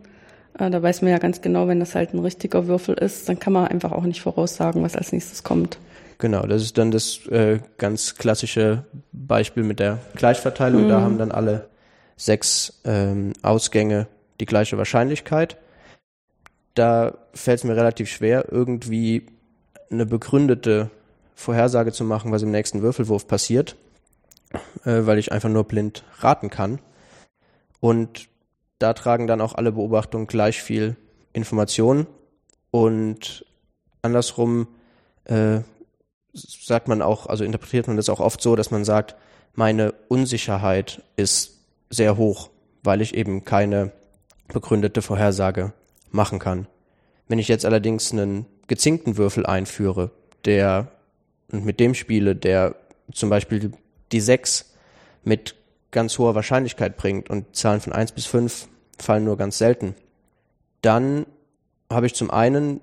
Äh, 0.57 0.69
da 0.69 0.81
weiß 0.81 1.01
man 1.01 1.11
ja 1.11 1.17
ganz 1.17 1.41
genau, 1.41 1.67
wenn 1.67 1.79
das 1.79 1.95
halt 1.95 2.13
ein 2.13 2.19
richtiger 2.19 2.67
Würfel 2.67 2.95
ist, 2.95 3.27
dann 3.29 3.39
kann 3.39 3.53
man 3.53 3.67
einfach 3.67 3.91
auch 3.91 4.03
nicht 4.03 4.21
voraussagen, 4.21 4.83
was 4.83 4.95
als 4.95 5.11
nächstes 5.11 5.43
kommt. 5.43 5.77
Genau, 6.19 6.45
das 6.45 6.61
ist 6.61 6.77
dann 6.77 6.91
das 6.91 7.25
äh, 7.27 7.59
ganz 7.77 8.15
klassische 8.15 8.85
Beispiel 9.11 9.63
mit 9.63 9.79
der 9.79 9.99
Gleichverteilung. 10.15 10.85
Mhm. 10.85 10.89
Da 10.89 11.01
haben 11.01 11.17
dann 11.17 11.31
alle 11.31 11.69
sechs 12.15 12.81
ähm, 12.85 13.33
Ausgänge 13.41 14.07
die 14.39 14.45
gleiche 14.45 14.77
Wahrscheinlichkeit. 14.77 15.57
Da 16.75 17.17
fällt 17.33 17.59
es 17.59 17.63
mir 17.63 17.75
relativ 17.75 18.09
schwer, 18.09 18.45
irgendwie 18.51 19.25
eine 19.91 20.05
begründete 20.05 20.89
Vorhersage 21.35 21.91
zu 21.91 22.03
machen, 22.03 22.31
was 22.31 22.41
im 22.41 22.51
nächsten 22.51 22.81
Würfelwurf 22.81 23.27
passiert, 23.27 23.75
äh, 24.85 25.05
weil 25.05 25.17
ich 25.17 25.31
einfach 25.31 25.49
nur 25.49 25.65
blind 25.65 26.03
raten 26.19 26.49
kann. 26.49 26.79
Und 27.79 28.29
da 28.79 28.93
tragen 28.93 29.27
dann 29.27 29.41
auch 29.41 29.55
alle 29.55 29.71
Beobachtungen 29.71 30.27
gleich 30.27 30.61
viel 30.61 30.95
Information 31.31 32.07
und 32.71 33.45
andersrum 34.01 34.67
äh, 35.25 35.61
sagt 36.33 36.87
man 36.87 37.01
auch, 37.01 37.27
also 37.27 37.43
interpretiert 37.43 37.87
man 37.87 37.97
das 37.97 38.09
auch 38.09 38.19
oft 38.19 38.41
so, 38.41 38.55
dass 38.55 38.71
man 38.71 38.83
sagt, 38.85 39.15
meine 39.53 39.93
Unsicherheit 40.07 41.03
ist 41.15 41.59
sehr 41.89 42.17
hoch, 42.17 42.49
weil 42.83 43.01
ich 43.01 43.13
eben 43.13 43.45
keine 43.45 43.91
begründete 44.47 45.01
Vorhersage 45.01 45.73
machen 46.11 46.39
kann. 46.39 46.67
Wenn 47.27 47.39
ich 47.39 47.47
jetzt 47.47 47.65
allerdings 47.65 48.11
einen 48.11 48.45
gezinkten 48.67 49.17
Würfel 49.17 49.45
einführe, 49.45 50.11
der 50.45 50.91
und 51.51 51.65
mit 51.65 51.79
dem 51.79 51.93
spiele, 51.93 52.35
der 52.35 52.75
zum 53.11 53.29
Beispiel 53.29 53.71
die 54.11 54.19
6 54.19 54.73
mit 55.23 55.55
ganz 55.93 56.17
hoher 56.17 56.35
Wahrscheinlichkeit 56.35 56.97
bringt 56.97 57.29
und 57.29 57.55
Zahlen 57.55 57.79
von 57.79 57.93
1 57.93 58.11
bis 58.11 58.25
5 58.25 58.67
fallen 58.99 59.23
nur 59.23 59.37
ganz 59.37 59.57
selten, 59.57 59.95
dann 60.81 61.25
habe 61.89 62.05
ich 62.05 62.15
zum 62.15 62.29
einen 62.29 62.81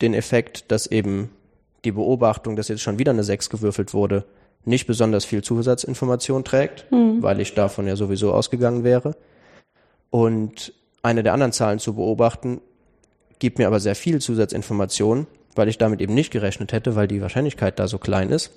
den 0.00 0.14
Effekt, 0.14 0.70
dass 0.72 0.86
eben 0.86 1.30
die 1.84 1.92
Beobachtung, 1.92 2.56
dass 2.56 2.68
jetzt 2.68 2.80
schon 2.80 2.98
wieder 2.98 3.12
eine 3.12 3.24
6 3.24 3.50
gewürfelt 3.50 3.92
wurde, 3.92 4.24
nicht 4.64 4.86
besonders 4.86 5.24
viel 5.24 5.42
Zusatzinformation 5.42 6.44
trägt, 6.44 6.90
mhm. 6.90 7.22
weil 7.22 7.40
ich 7.40 7.54
davon 7.54 7.86
ja 7.86 7.96
sowieso 7.96 8.32
ausgegangen 8.32 8.84
wäre. 8.84 9.16
Und 10.10 10.72
eine 11.02 11.22
der 11.22 11.32
anderen 11.32 11.52
Zahlen 11.52 11.78
zu 11.78 11.94
beobachten, 11.94 12.60
gibt 13.38 13.58
mir 13.58 13.66
aber 13.66 13.80
sehr 13.80 13.96
viel 13.96 14.20
Zusatzinformation, 14.20 15.26
weil 15.56 15.68
ich 15.68 15.78
damit 15.78 16.00
eben 16.00 16.14
nicht 16.14 16.30
gerechnet 16.30 16.72
hätte, 16.72 16.94
weil 16.94 17.08
die 17.08 17.20
Wahrscheinlichkeit 17.20 17.78
da 17.78 17.88
so 17.88 17.98
klein 17.98 18.30
ist. 18.30 18.52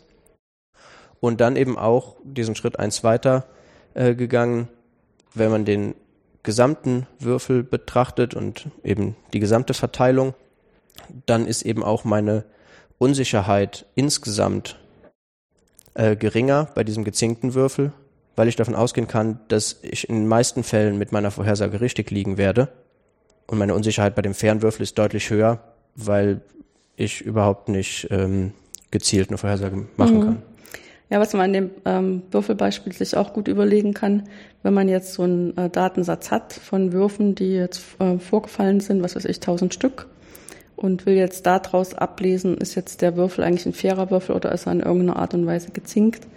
Und 1.20 1.42
dann 1.42 1.56
eben 1.56 1.78
auch 1.78 2.18
diesen 2.24 2.56
Schritt 2.56 2.78
eins 2.78 3.04
weiter 3.04 3.48
äh, 3.96 4.14
gegangen, 4.16 4.68
wenn 5.34 5.52
man 5.52 5.66
den 5.66 5.96
gesamten 6.44 7.08
Würfel 7.20 7.64
betrachtet 7.64 8.36
und 8.36 8.68
eben 8.84 9.16
die 9.34 9.40
gesamte 9.40 9.74
Verteilung, 9.74 10.34
dann 11.26 11.48
ist 11.48 11.64
eben 11.64 11.84
auch 11.84 12.04
meine 12.04 12.46
Unsicherheit 12.98 13.86
insgesamt 13.96 14.78
äh, 15.96 16.16
geringer 16.16 16.70
bei 16.76 16.84
diesem 16.84 17.04
gezinkten 17.04 17.54
Würfel, 17.54 17.92
weil 18.36 18.48
ich 18.48 18.56
davon 18.56 18.76
ausgehen 18.76 19.08
kann, 19.08 19.40
dass 19.48 19.80
ich 19.82 20.08
in 20.08 20.16
den 20.16 20.28
meisten 20.28 20.64
Fällen 20.64 20.98
mit 20.98 21.12
meiner 21.12 21.32
Vorhersage 21.32 21.82
richtig 21.82 22.12
liegen 22.12 22.38
werde. 22.38 22.70
Und 23.48 23.58
meine 23.58 23.76
Unsicherheit 23.76 24.16
bei 24.16 24.22
dem 24.22 24.34
Fernwürfel 24.34 24.84
ist 24.84 24.98
deutlich 24.98 25.30
höher, 25.30 25.60
weil 25.96 26.42
ich 26.96 27.22
überhaupt 27.22 27.70
nicht 27.70 28.08
ähm, 28.12 28.54
gezielt 28.92 29.30
eine 29.30 29.38
Vorhersage 29.38 29.88
machen 29.98 30.18
mhm. 30.18 30.24
kann. 30.24 30.42
Ja, 31.10 31.20
was 31.20 31.34
man 31.34 31.42
an 31.44 31.54
dem 31.54 31.70
ähm, 31.86 32.24
Würfelbeispiel 32.32 32.92
sich 32.94 33.16
auch 33.16 33.34
gut 33.34 33.48
überlegen 33.48 33.94
kann, 33.94 34.24
wenn 34.64 34.74
man 34.74 34.90
jetzt 34.90 35.14
so 35.14 35.24
einen 35.24 35.56
äh, 35.56 35.70
Datensatz 35.70 36.32
hat 36.32 36.54
von 36.54 36.94
Würfen, 36.94 37.36
die 37.36 37.54
jetzt 37.54 37.84
äh, 38.00 38.18
vorgefallen 38.18 38.80
sind, 38.80 39.04
was 39.04 39.16
weiß 39.16 39.26
ich, 39.26 39.40
tausend 39.40 39.74
Stück, 39.74 40.08
und 40.76 41.06
will 41.06 41.16
jetzt 41.16 41.46
daraus 41.46 41.94
ablesen, 41.94 42.58
ist 42.58 42.76
jetzt 42.76 43.02
der 43.02 43.16
Würfel 43.16 43.44
eigentlich 43.44 43.66
ein 43.66 43.74
fairer 43.74 44.12
Würfel 44.12 44.36
oder 44.36 44.52
ist 44.52 44.66
er 44.66 44.74
in 44.74 44.82
irgendeiner 44.82 45.18
Art 45.18 45.34
und 45.34 45.46
Weise 45.46 45.72
gezinkt, 45.72 46.28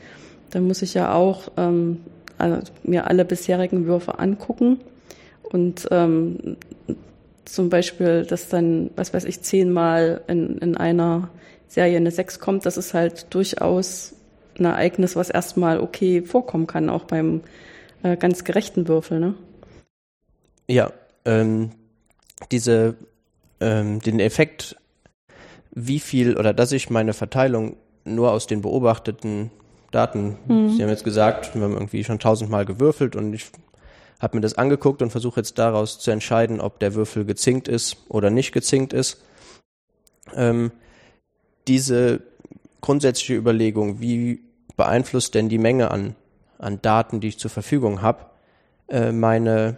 dann 0.50 0.66
muss 0.66 0.82
ich 0.82 0.94
ja 0.94 1.12
auch 1.12 1.48
ähm, 1.56 2.00
also 2.36 2.70
mir 2.84 3.08
alle 3.08 3.24
bisherigen 3.24 3.86
Würfe 3.86 4.18
angucken 4.18 4.80
und 5.42 5.88
ähm, 5.90 6.56
zum 7.44 7.70
Beispiel, 7.70 8.26
dass 8.26 8.48
dann, 8.48 8.90
was 8.94 9.14
weiß 9.14 9.24
ich, 9.24 9.40
zehnmal 9.40 10.20
in, 10.28 10.58
in 10.58 10.76
einer 10.76 11.30
Serie 11.66 11.96
eine 11.96 12.10
Sechs 12.10 12.38
kommt, 12.38 12.66
das 12.66 12.76
ist 12.76 12.94
halt 12.94 13.26
durchaus 13.30 14.14
ein 14.58 14.64
Ereignis, 14.64 15.16
was 15.16 15.30
erstmal 15.30 15.80
okay 15.80 16.22
vorkommen 16.22 16.66
kann, 16.66 16.90
auch 16.90 17.04
beim 17.04 17.42
äh, 18.02 18.16
ganz 18.16 18.44
gerechten 18.44 18.88
Würfel, 18.88 19.20
ne? 19.20 19.34
Ja, 20.68 20.92
ähm, 21.24 21.70
diese 22.50 22.96
ähm, 23.60 24.00
den 24.00 24.20
Effekt, 24.20 24.76
wie 25.72 25.98
viel 25.98 26.36
oder 26.36 26.52
dass 26.52 26.72
ich 26.72 26.90
meine 26.90 27.12
Verteilung 27.12 27.76
nur 28.04 28.32
aus 28.32 28.46
den 28.46 28.62
beobachteten 28.62 29.50
Daten, 29.90 30.36
mhm. 30.46 30.70
Sie 30.70 30.82
haben 30.82 30.90
jetzt 30.90 31.04
gesagt, 31.04 31.54
wir 31.54 31.62
haben 31.62 31.72
irgendwie 31.72 32.04
schon 32.04 32.18
tausendmal 32.18 32.66
gewürfelt 32.66 33.16
und 33.16 33.32
ich 33.32 33.46
habe 34.20 34.36
mir 34.36 34.40
das 34.40 34.58
angeguckt 34.58 35.00
und 35.00 35.10
versuche 35.10 35.40
jetzt 35.40 35.58
daraus 35.58 35.98
zu 35.98 36.10
entscheiden, 36.10 36.60
ob 36.60 36.78
der 36.80 36.94
Würfel 36.94 37.24
gezinkt 37.24 37.68
ist 37.68 37.96
oder 38.08 38.30
nicht 38.30 38.52
gezinkt 38.52 38.92
ist. 38.92 39.22
Ähm, 40.34 40.72
diese 41.68 42.20
grundsätzliche 42.80 43.34
Überlegung, 43.34 44.00
wie 44.00 44.42
beeinflusst 44.78 45.34
denn 45.34 45.50
die 45.50 45.58
Menge 45.58 45.90
an, 45.90 46.14
an 46.56 46.80
Daten, 46.80 47.20
die 47.20 47.28
ich 47.28 47.38
zur 47.38 47.50
Verfügung 47.50 48.00
habe, 48.00 48.24
äh, 48.88 49.12
meine 49.12 49.76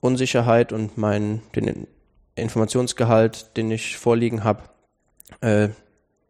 Unsicherheit 0.00 0.72
und 0.72 0.96
mein, 0.96 1.42
den 1.56 1.88
Informationsgehalt, 2.36 3.56
den 3.56 3.72
ich 3.72 3.96
vorliegen 3.96 4.44
habe, 4.44 4.62
äh, 5.40 5.70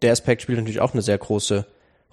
der 0.01 0.13
Aspekt 0.13 0.43
spielt 0.43 0.59
natürlich 0.59 0.81
auch 0.81 0.95
eine 0.95 1.03
sehr 1.03 1.19
große 1.19 1.67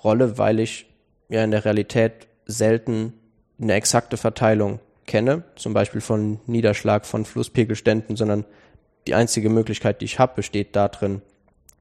Rolle, 0.04 0.38
weil 0.38 0.60
ich 0.60 0.88
ja 1.30 1.44
in 1.44 1.52
der 1.52 1.64
Realität 1.64 2.28
selten 2.46 3.14
eine 3.62 3.74
exakte 3.74 4.18
Verteilung 4.18 4.80
kenne, 5.06 5.44
zum 5.56 5.74
Beispiel 5.74 6.02
von 6.02 6.40
Niederschlag 6.48 7.06
von 7.06 7.24
Flusspegelständen, 7.24 8.16
sondern 8.16 8.46
die 9.08 9.14
einzige 9.14 9.50
Möglichkeit, 9.50 10.02
die 10.02 10.06
ich 10.06 10.18
habe, 10.18 10.34
besteht 10.36 10.76
darin, 10.76 11.22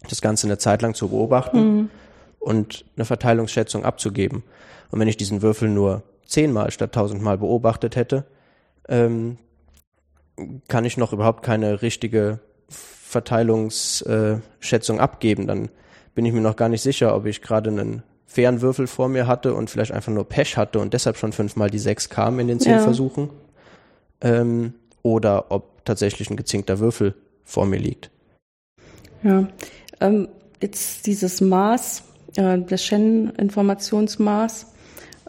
das 0.08 0.20
Ganze 0.20 0.46
eine 0.46 0.58
Zeit 0.58 0.82
lang 0.82 0.94
zu 0.94 1.08
beobachten 1.08 1.58
mhm. 1.58 1.90
Und 2.48 2.84
eine 2.96 3.04
Verteilungsschätzung 3.04 3.84
abzugeben. 3.84 4.42
Und 4.90 4.98
wenn 4.98 5.08
ich 5.08 5.18
diesen 5.18 5.42
Würfel 5.42 5.68
nur 5.68 6.02
zehnmal 6.24 6.70
statt 6.70 6.94
tausendmal 6.94 7.36
beobachtet 7.36 7.94
hätte, 7.94 8.24
ähm, 8.88 9.36
kann 10.66 10.86
ich 10.86 10.96
noch 10.96 11.12
überhaupt 11.12 11.42
keine 11.42 11.82
richtige 11.82 12.38
Verteilungsschätzung 12.70 14.98
abgeben. 14.98 15.46
Dann 15.46 15.68
bin 16.14 16.24
ich 16.24 16.32
mir 16.32 16.40
noch 16.40 16.56
gar 16.56 16.70
nicht 16.70 16.80
sicher, 16.80 17.14
ob 17.14 17.26
ich 17.26 17.42
gerade 17.42 17.68
einen 17.68 18.02
fairen 18.24 18.62
Würfel 18.62 18.86
vor 18.86 19.10
mir 19.10 19.26
hatte 19.26 19.52
und 19.52 19.68
vielleicht 19.68 19.92
einfach 19.92 20.12
nur 20.12 20.26
Pech 20.26 20.56
hatte 20.56 20.78
und 20.78 20.94
deshalb 20.94 21.18
schon 21.18 21.32
fünfmal 21.32 21.68
die 21.68 21.78
sechs 21.78 22.08
kam 22.08 22.40
in 22.40 22.48
den 22.48 22.60
zehn 22.60 22.72
ja. 22.72 22.78
Versuchen. 22.78 23.28
Ähm, 24.22 24.72
oder 25.02 25.50
ob 25.50 25.84
tatsächlich 25.84 26.30
ein 26.30 26.38
gezinkter 26.38 26.78
Würfel 26.78 27.14
vor 27.44 27.66
mir 27.66 27.78
liegt. 27.78 28.10
Ja, 29.22 29.46
ähm, 30.00 30.28
jetzt 30.62 31.06
dieses 31.06 31.42
Maß, 31.42 32.04
äh, 32.36 32.58
das 32.58 32.84
Shannon-Informationsmaß, 32.84 34.66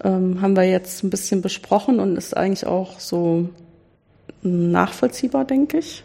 ähm, 0.04 0.42
haben 0.42 0.56
wir 0.56 0.64
jetzt 0.64 1.04
ein 1.04 1.10
bisschen 1.10 1.42
besprochen 1.42 2.00
und 2.00 2.16
ist 2.18 2.36
eigentlich 2.36 2.66
auch 2.66 3.00
so 3.00 3.50
nachvollziehbar, 4.42 5.46
denke 5.46 5.80
ich. 5.80 6.04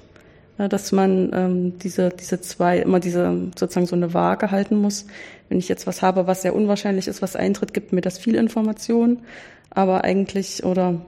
Dass 0.57 0.93
man 0.93 1.33
ähm, 1.35 1.79
diese, 1.81 2.11
diese 2.11 2.41
zwei, 2.41 2.79
immer 2.79 3.01
diese 3.01 3.51
sozusagen 3.59 3.87
so 3.87 3.97
eine 3.97 4.15
Waage 4.15 4.53
halten 4.53 4.77
muss. 4.77 5.05
Wenn 5.49 5.59
ich 5.59 5.69
jetzt 5.69 5.89
was 5.89 6.01
habe, 6.01 6.29
was 6.29 6.43
sehr 6.43 6.55
unwahrscheinlich 6.55 7.09
ist, 7.09 7.23
was 7.23 7.35
eintritt, 7.35 7.75
gibt 7.75 7.93
mir 7.93 8.03
das 8.03 8.19
viel 8.19 8.37
Information. 8.37 9.19
Aber 9.71 10.05
eigentlich, 10.05 10.63
oder 10.63 11.01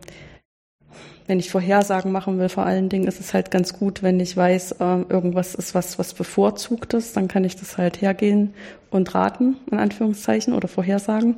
wenn 1.27 1.41
ich 1.41 1.51
Vorhersagen 1.51 2.13
machen 2.13 2.39
will, 2.39 2.49
vor 2.49 2.65
allen 2.65 2.89
Dingen 2.89 3.09
ist 3.09 3.21
es 3.21 3.35
halt 3.35 3.51
ganz 3.51 3.73
gut, 3.73 4.03
wenn 4.03 4.21
ich 4.21 4.37
weiß, 4.37 4.73
äh, 4.73 5.03
irgendwas 5.09 5.55
ist 5.55 5.75
was, 5.75 5.99
was 5.99 6.15
bevorzugt 6.15 6.95
ist, 6.95 7.17
dann 7.17 7.29
kann 7.29 7.45
ich 7.45 7.57
das 7.57 7.79
halt 7.79 8.01
hergehen 8.01 8.55
und 8.91 9.15
raten, 9.15 9.57
in 9.71 9.79
Anführungszeichen, 9.79 10.55
oder 10.55 10.69
vorhersagen. 10.69 11.37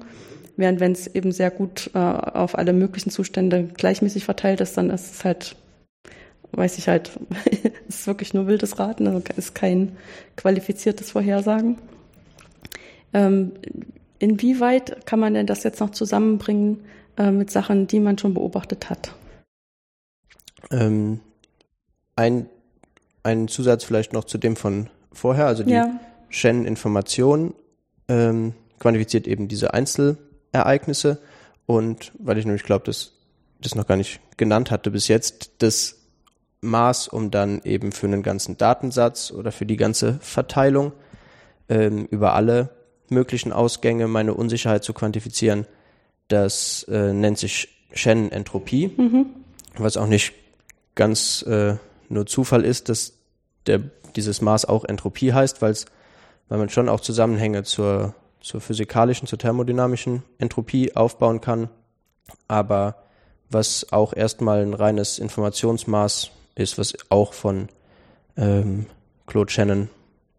Während 0.57 0.81
wenn 0.81 0.93
es 0.93 1.07
eben 1.07 1.33
sehr 1.33 1.51
gut 1.51 1.91
äh, 1.95 1.99
auf 1.99 2.59
alle 2.59 2.73
möglichen 2.73 3.11
Zustände 3.11 3.69
gleichmäßig 3.77 4.25
verteilt 4.25 4.61
ist, 4.61 4.77
dann 4.77 4.91
ist 4.91 5.15
es 5.15 5.25
halt, 5.25 5.57
weiß 6.53 6.79
ich 6.79 6.89
halt, 6.89 7.13
ist 7.89 8.07
wirklich 8.07 8.35
nur 8.35 8.47
wildes 8.47 8.79
Raten, 8.79 9.07
also 9.07 9.23
ist 9.37 9.55
kein 9.55 9.93
qualifiziertes 10.37 11.13
Vorhersagen. 11.13 11.79
Ähm, 13.15 13.53
inwieweit 14.19 15.07
kann 15.07 15.21
man 15.21 15.33
denn 15.33 15.47
das 15.47 15.63
jetzt 15.63 15.81
noch 15.81 15.91
zusammenbringen 15.91 16.81
äh, 17.17 17.31
mit 17.31 17.51
Sachen, 17.51 17.87
die 17.87 18.01
man 18.01 18.19
schon 18.19 18.35
beobachtet 18.35 18.91
hat? 18.91 19.15
Ähm, 20.71 21.21
ein, 22.17 22.47
ein 23.23 23.49
Zusatz 23.49 23.85
vielleicht 23.85 24.13
noch 24.13 24.25
zu 24.25 24.39
dem 24.39 24.57
von 24.57 24.91
vorher, 25.13 25.47
also 25.47 25.63
die 25.63 25.73
ja. 25.73 25.99
Shannon-Information 26.29 27.55
ähm, 28.09 28.55
quantifiziert 28.79 29.27
eben 29.27 29.49
diese 29.49 29.75
Einzelereignisse 29.75 31.19
und 31.67 32.13
weil 32.19 32.39
ich 32.39 32.45
nämlich 32.45 32.65
glaube, 32.65 32.85
dass 32.85 33.13
das 33.61 33.75
noch 33.75 33.87
gar 33.87 33.97
nicht 33.97 34.21
genannt 34.37 34.71
hatte 34.71 34.91
bis 34.91 35.09
jetzt, 35.09 35.53
das 35.59 35.97
Maß, 36.61 37.09
um 37.09 37.31
dann 37.31 37.61
eben 37.63 37.93
für 37.93 38.07
einen 38.07 38.23
ganzen 38.23 38.57
Datensatz 38.57 39.31
oder 39.31 39.53
für 39.53 39.67
die 39.67 39.77
ganze 39.77 40.19
Verteilung 40.21 40.93
ähm, 41.69 42.07
über 42.07 42.35
alle 42.35 42.71
möglichen 43.11 43.53
Ausgänge 43.53 44.09
meine 44.09 44.35
Unsicherheit 44.35 44.85
zu 44.85 44.93
quantifizieren, 44.93 45.67
das 46.29 46.85
äh, 46.85 47.13
nennt 47.13 47.39
sich 47.39 47.69
Shannon-Entropie, 47.93 48.93
mhm. 48.97 49.27
was 49.77 49.97
auch 49.97 50.07
nicht 50.07 50.35
ganz 50.99 51.41
äh, 51.43 51.77
nur 52.11 52.27
Zufall 52.27 52.67
ist, 52.67 52.91
dass 52.91 53.15
der, 53.67 53.81
dieses 54.17 54.43
Maß 54.43 54.67
auch 54.67 54.85
Entropie 54.85 55.33
heißt, 55.33 55.63
weil 55.63 55.75
weil 56.49 56.59
man 56.59 56.69
schon 56.69 56.89
auch 56.89 57.01
Zusammenhänge 57.01 57.63
zur, 57.63 58.15
zur 58.41 58.61
physikalischen, 58.61 59.29
zur 59.29 59.39
thermodynamischen 59.39 60.25
Entropie 60.39 60.97
aufbauen 60.97 61.41
kann, 61.41 61.69
aber 62.49 62.97
was 63.51 63.93
auch 63.93 64.13
erstmal 64.15 64.63
ein 64.63 64.75
reines 64.75 65.19
Informationsmaß 65.19 66.31
ist, 66.55 66.79
was 66.79 66.95
auch 67.09 67.33
von 67.33 67.69
ähm, 68.37 68.85
Claude 69.27 69.51
Shannon 69.51 69.89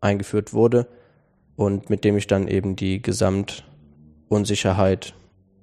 eingeführt 0.02 0.54
wurde 0.54 0.86
und 1.56 1.90
mit 1.90 2.04
dem 2.04 2.18
ich 2.18 2.28
dann 2.28 2.48
eben 2.48 2.76
die 2.76 3.02
Gesamtunsicherheit 3.02 5.16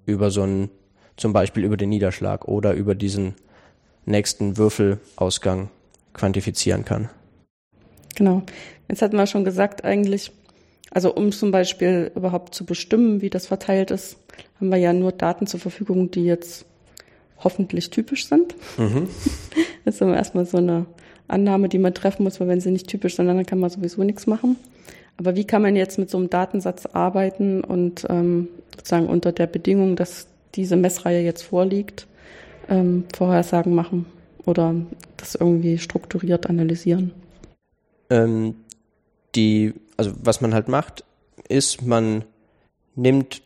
über 0.04 0.30
so 0.30 0.42
einen, 0.42 0.70
zum 1.16 1.32
Beispiel 1.32 1.64
über 1.64 1.76
den 1.76 1.90
Niederschlag 1.90 2.46
oder 2.46 2.74
über 2.74 2.94
diesen 2.94 3.34
nächsten 4.06 4.56
Würfelausgang 4.56 5.68
quantifizieren 6.14 6.84
kann. 6.84 7.10
Genau. 8.14 8.42
Jetzt 8.88 9.02
hatten 9.02 9.16
wir 9.16 9.26
schon 9.26 9.44
gesagt, 9.44 9.84
eigentlich, 9.84 10.32
also 10.90 11.14
um 11.14 11.32
zum 11.32 11.50
Beispiel 11.50 12.10
überhaupt 12.14 12.54
zu 12.54 12.64
bestimmen, 12.64 13.20
wie 13.20 13.30
das 13.30 13.46
verteilt 13.46 13.90
ist, 13.90 14.16
haben 14.58 14.70
wir 14.70 14.78
ja 14.78 14.92
nur 14.92 15.12
Daten 15.12 15.46
zur 15.46 15.60
Verfügung, 15.60 16.10
die 16.10 16.24
jetzt 16.24 16.64
hoffentlich 17.38 17.90
typisch 17.90 18.26
sind. 18.26 18.54
Mhm. 18.78 19.08
Das 19.84 19.94
ist 19.94 20.00
immer 20.00 20.16
erstmal 20.16 20.46
so 20.46 20.56
eine 20.56 20.84
Annahme, 21.28 21.68
die 21.68 21.78
man 21.78 21.94
treffen 21.94 22.24
muss, 22.24 22.40
weil 22.40 22.48
wenn 22.48 22.60
sie 22.60 22.72
nicht 22.72 22.88
typisch 22.88 23.14
sind, 23.14 23.28
dann 23.28 23.46
kann 23.46 23.60
man 23.60 23.70
sowieso 23.70 24.02
nichts 24.02 24.26
machen. 24.26 24.56
Aber 25.16 25.36
wie 25.36 25.44
kann 25.44 25.62
man 25.62 25.76
jetzt 25.76 25.96
mit 25.96 26.10
so 26.10 26.18
einem 26.18 26.28
Datensatz 26.28 26.86
arbeiten 26.86 27.62
und 27.62 28.04
ähm, 28.10 28.48
sozusagen 28.74 29.06
unter 29.06 29.30
der 29.30 29.46
Bedingung, 29.46 29.94
dass 29.94 30.26
diese 30.56 30.74
Messreihe 30.74 31.22
jetzt 31.22 31.42
vorliegt, 31.42 32.08
ähm, 32.68 33.04
Vorhersagen 33.14 33.74
machen 33.74 34.06
oder 34.44 34.74
das 35.16 35.34
irgendwie 35.34 35.78
strukturiert 35.78 36.48
analysieren? 36.48 37.12
Ähm, 38.10 38.54
die, 39.34 39.74
also 39.96 40.12
was 40.22 40.40
man 40.40 40.54
halt 40.54 40.68
macht, 40.68 41.04
ist, 41.48 41.82
man 41.82 42.24
nimmt 42.94 43.42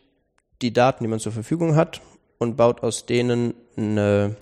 die 0.62 0.73
Daten, 0.73 1.05
die 1.05 1.09
man 1.09 1.21
zur 1.21 1.33
Verfügung 1.33 1.75
hat 1.77 2.01
und 2.38 2.57
baut 2.57 2.83
aus 2.83 3.07
denen 3.07 3.55
eine, 3.77 4.37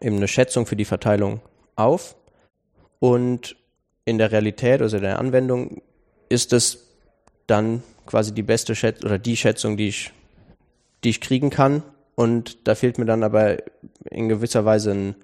eben 0.00 0.16
eine 0.16 0.28
Schätzung 0.28 0.66
für 0.66 0.76
die 0.76 0.84
Verteilung 0.84 1.40
auf. 1.76 2.16
Und 2.98 3.56
in 4.04 4.18
der 4.18 4.32
Realität, 4.32 4.82
also 4.82 4.96
in 4.96 5.02
der 5.02 5.18
Anwendung, 5.18 5.82
ist 6.28 6.52
es 6.52 6.86
dann 7.46 7.82
quasi 8.06 8.32
die 8.32 8.42
beste 8.42 8.74
Schätzung 8.74 9.10
oder 9.10 9.18
die 9.18 9.36
Schätzung, 9.36 9.76
die 9.76 9.88
ich, 9.88 10.12
die 11.04 11.10
ich 11.10 11.20
kriegen 11.20 11.50
kann. 11.50 11.82
Und 12.14 12.66
da 12.68 12.74
fehlt 12.74 12.98
mir 12.98 13.06
dann 13.06 13.22
aber 13.22 13.58
in 14.10 14.28
gewisser 14.28 14.64
Weise 14.64 14.90
ein, 14.92 15.14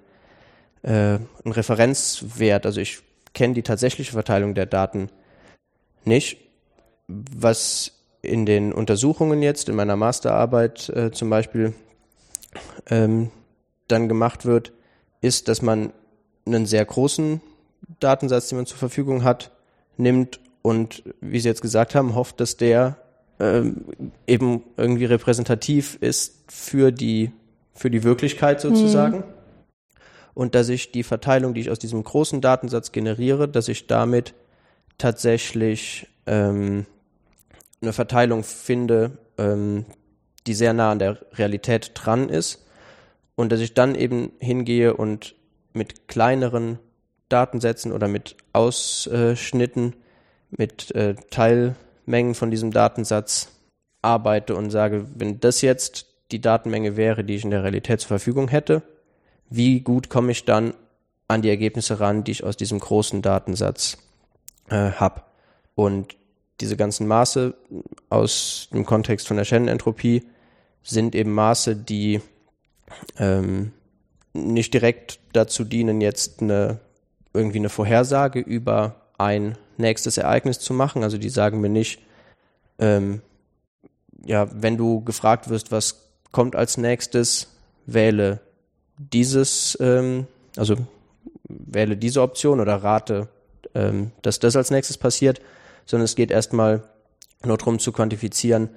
äh, 0.83 1.19
ein 1.45 1.51
Referenzwert. 1.51 2.65
Also 2.65 2.81
ich 2.81 2.99
kenne 3.33 3.53
die 3.53 3.63
tatsächliche 3.63 4.11
Verteilung 4.11 4.55
der 4.55 4.65
Daten 4.65 5.09
nicht. 6.05 6.37
Was 7.07 7.91
in 8.21 8.45
den 8.45 8.73
Untersuchungen 8.73 9.41
jetzt, 9.41 9.69
in 9.69 9.75
meiner 9.75 9.95
Masterarbeit 9.95 10.89
äh, 10.89 11.11
zum 11.11 11.29
Beispiel, 11.29 11.73
ähm, 12.89 13.29
dann 13.87 14.09
gemacht 14.09 14.45
wird, 14.45 14.73
ist, 15.21 15.47
dass 15.47 15.61
man 15.61 15.93
einen 16.45 16.65
sehr 16.65 16.83
großen 16.83 17.41
Datensatz, 17.99 18.49
den 18.49 18.57
man 18.57 18.65
zur 18.65 18.77
Verfügung 18.77 19.23
hat, 19.23 19.51
nimmt 19.97 20.39
und 20.61 21.03
wie 21.21 21.39
Sie 21.39 21.47
jetzt 21.47 21.61
gesagt 21.61 21.95
haben, 21.95 22.15
hofft, 22.15 22.39
dass 22.39 22.57
der 22.57 22.97
ähm, 23.39 23.85
eben 24.25 24.63
irgendwie 24.75 25.05
repräsentativ 25.05 25.97
ist 26.01 26.43
für 26.47 26.91
die, 26.91 27.31
für 27.77 27.89
die 27.89 28.03
Wirklichkeit 28.03 28.59
sozusagen. 28.59 29.19
Mhm. 29.19 29.23
Und 30.33 30.55
dass 30.55 30.69
ich 30.69 30.91
die 30.91 31.03
Verteilung, 31.03 31.53
die 31.53 31.61
ich 31.61 31.71
aus 31.71 31.79
diesem 31.79 32.03
großen 32.03 32.41
Datensatz 32.41 32.91
generiere, 32.91 33.47
dass 33.47 33.69
ich 33.69 33.87
damit 33.87 34.33
tatsächlich 34.97 36.07
ähm, 36.25 36.85
eine 37.81 37.93
Verteilung 37.93 38.43
finde, 38.43 39.17
ähm, 39.37 39.85
die 40.45 40.53
sehr 40.53 40.73
nah 40.73 40.91
an 40.91 40.99
der 40.99 41.17
Realität 41.33 41.91
dran 41.93 42.29
ist. 42.29 42.65
Und 43.35 43.51
dass 43.51 43.59
ich 43.59 43.73
dann 43.73 43.95
eben 43.95 44.31
hingehe 44.39 44.95
und 44.95 45.35
mit 45.73 46.07
kleineren 46.07 46.79
Datensätzen 47.29 47.91
oder 47.91 48.07
mit 48.07 48.35
Ausschnitten 48.53 49.93
mit 50.49 50.95
äh, 50.95 51.15
Teilmengen 51.29 52.35
von 52.35 52.51
diesem 52.51 52.71
Datensatz 52.71 53.49
arbeite 54.01 54.55
und 54.55 54.71
sage, 54.71 55.05
wenn 55.15 55.39
das 55.39 55.61
jetzt 55.61 56.07
die 56.31 56.41
Datenmenge 56.41 56.97
wäre, 56.97 57.23
die 57.23 57.35
ich 57.35 57.43
in 57.43 57.51
der 57.51 57.63
Realität 57.63 58.01
zur 58.01 58.09
Verfügung 58.09 58.47
hätte, 58.47 58.83
wie 59.49 59.81
gut 59.81 60.09
komme 60.09 60.31
ich 60.31 60.45
dann 60.45 60.73
an 61.27 61.41
die 61.41 61.49
Ergebnisse 61.49 61.99
ran, 61.99 62.23
die 62.23 62.31
ich 62.31 62.43
aus 62.43 62.57
diesem 62.57 62.79
großen 62.79 63.21
Datensatz 63.21 63.97
äh, 64.69 64.91
habe. 64.91 65.23
Und 65.75 66.15
diese 66.59 66.77
ganzen 66.77 67.07
Maße 67.07 67.53
aus 68.09 68.69
dem 68.73 68.85
Kontext 68.85 69.27
von 69.27 69.37
der 69.37 69.45
Shannon-Entropie 69.45 70.23
sind 70.83 71.15
eben 71.15 71.33
Maße, 71.33 71.75
die 71.75 72.21
ähm, 73.17 73.73
nicht 74.33 74.73
direkt 74.73 75.19
dazu 75.33 75.63
dienen, 75.63 76.01
jetzt 76.01 76.41
eine, 76.41 76.79
irgendwie 77.33 77.59
eine 77.59 77.69
Vorhersage 77.69 78.39
über 78.39 78.95
ein 79.17 79.57
nächstes 79.77 80.17
Ereignis 80.17 80.59
zu 80.59 80.73
machen. 80.73 81.03
Also 81.03 81.17
die 81.17 81.29
sagen 81.29 81.61
mir 81.61 81.69
nicht, 81.69 82.01
ähm, 82.79 83.21
ja, 84.25 84.47
wenn 84.53 84.77
du 84.77 85.03
gefragt 85.03 85.49
wirst, 85.49 85.71
was 85.71 86.06
kommt 86.31 86.55
als 86.55 86.77
nächstes, 86.77 87.47
wähle 87.85 88.39
dieses, 88.97 89.77
ähm, 89.79 90.27
also 90.55 90.75
wähle 91.47 91.97
diese 91.97 92.21
Option 92.21 92.59
oder 92.59 92.75
rate, 92.75 93.27
ähm, 93.73 94.11
dass 94.21 94.39
das 94.39 94.55
als 94.55 94.71
nächstes 94.71 94.97
passiert, 94.97 95.41
sondern 95.85 96.05
es 96.05 96.15
geht 96.15 96.31
erstmal 96.31 96.83
nur 97.43 97.57
darum 97.57 97.79
zu 97.79 97.91
quantifizieren, 97.91 98.69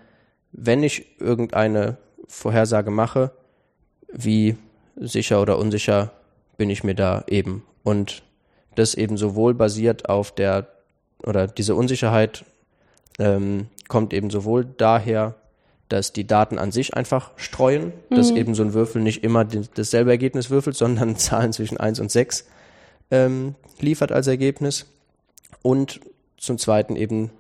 wenn 0.53 0.83
ich 0.83 1.21
irgendeine 1.21 1.97
Vorhersage 2.27 2.91
mache, 2.91 3.33
wie 4.13 4.57
sicher 4.97 5.41
oder 5.41 5.59
unsicher 5.59 6.13
bin 6.57 6.71
ich 6.71 6.85
mir 6.85 6.95
da 6.95 7.25
eben. 7.27 7.65
Und 7.83 8.23
das 8.75 8.95
eben 8.95 9.17
sowohl 9.17 9.55
basiert 9.55 10.09
auf 10.09 10.33
der, 10.33 10.69
oder 11.23 11.47
diese 11.47 11.75
Unsicherheit 11.75 12.45
ähm, 13.19 13.69
kommt 13.89 14.13
eben 14.13 14.31
sowohl 14.31 14.65
daher, 14.65 15.35
dass 15.91 16.13
die 16.13 16.27
Daten 16.27 16.59
an 16.59 16.73
sich 16.73 16.95
einfach 16.95 17.33
streuen, 17.37 17.93
mhm. 18.09 18.15
dass 18.15 18.31
eben 18.31 18.55
so 18.55 18.63
ein 18.63 18.73
Würfel 18.73 19.03
nicht 19.03 19.23
immer 19.23 19.45
dasselbe 19.45 20.11
Ergebnis 20.11 20.49
würfelt, 20.49 20.77
sondern 20.77 21.17
Zahlen 21.17 21.53
zwischen 21.53 21.77
1 21.77 22.01
und 22.01 22.11
6 22.11 22.47
ähm, 23.11 23.55
liefert 23.81 24.13
als 24.13 24.27
Ergebnis. 24.27 24.87
Und 25.63 26.01
zum 26.39 26.57
Zweiten 26.57 26.97
eben 26.97 27.31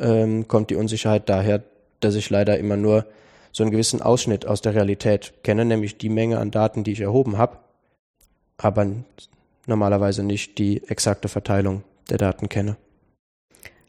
ähm, 0.00 0.48
kommt 0.48 0.70
die 0.70 0.76
Unsicherheit 0.76 1.28
daher, 1.28 1.62
dass 2.00 2.14
ich 2.14 2.30
leider 2.30 2.58
immer 2.58 2.76
nur 2.76 3.06
so 3.52 3.62
einen 3.62 3.70
gewissen 3.70 4.02
Ausschnitt 4.02 4.46
aus 4.46 4.60
der 4.60 4.74
Realität 4.74 5.32
kenne, 5.42 5.64
nämlich 5.64 5.98
die 5.98 6.08
Menge 6.08 6.38
an 6.38 6.50
Daten, 6.50 6.84
die 6.84 6.92
ich 6.92 7.00
erhoben 7.00 7.38
habe, 7.38 7.58
aber 8.58 8.86
normalerweise 9.66 10.22
nicht 10.22 10.58
die 10.58 10.86
exakte 10.88 11.28
Verteilung 11.28 11.82
der 12.08 12.18
Daten 12.18 12.48
kenne. 12.48 12.76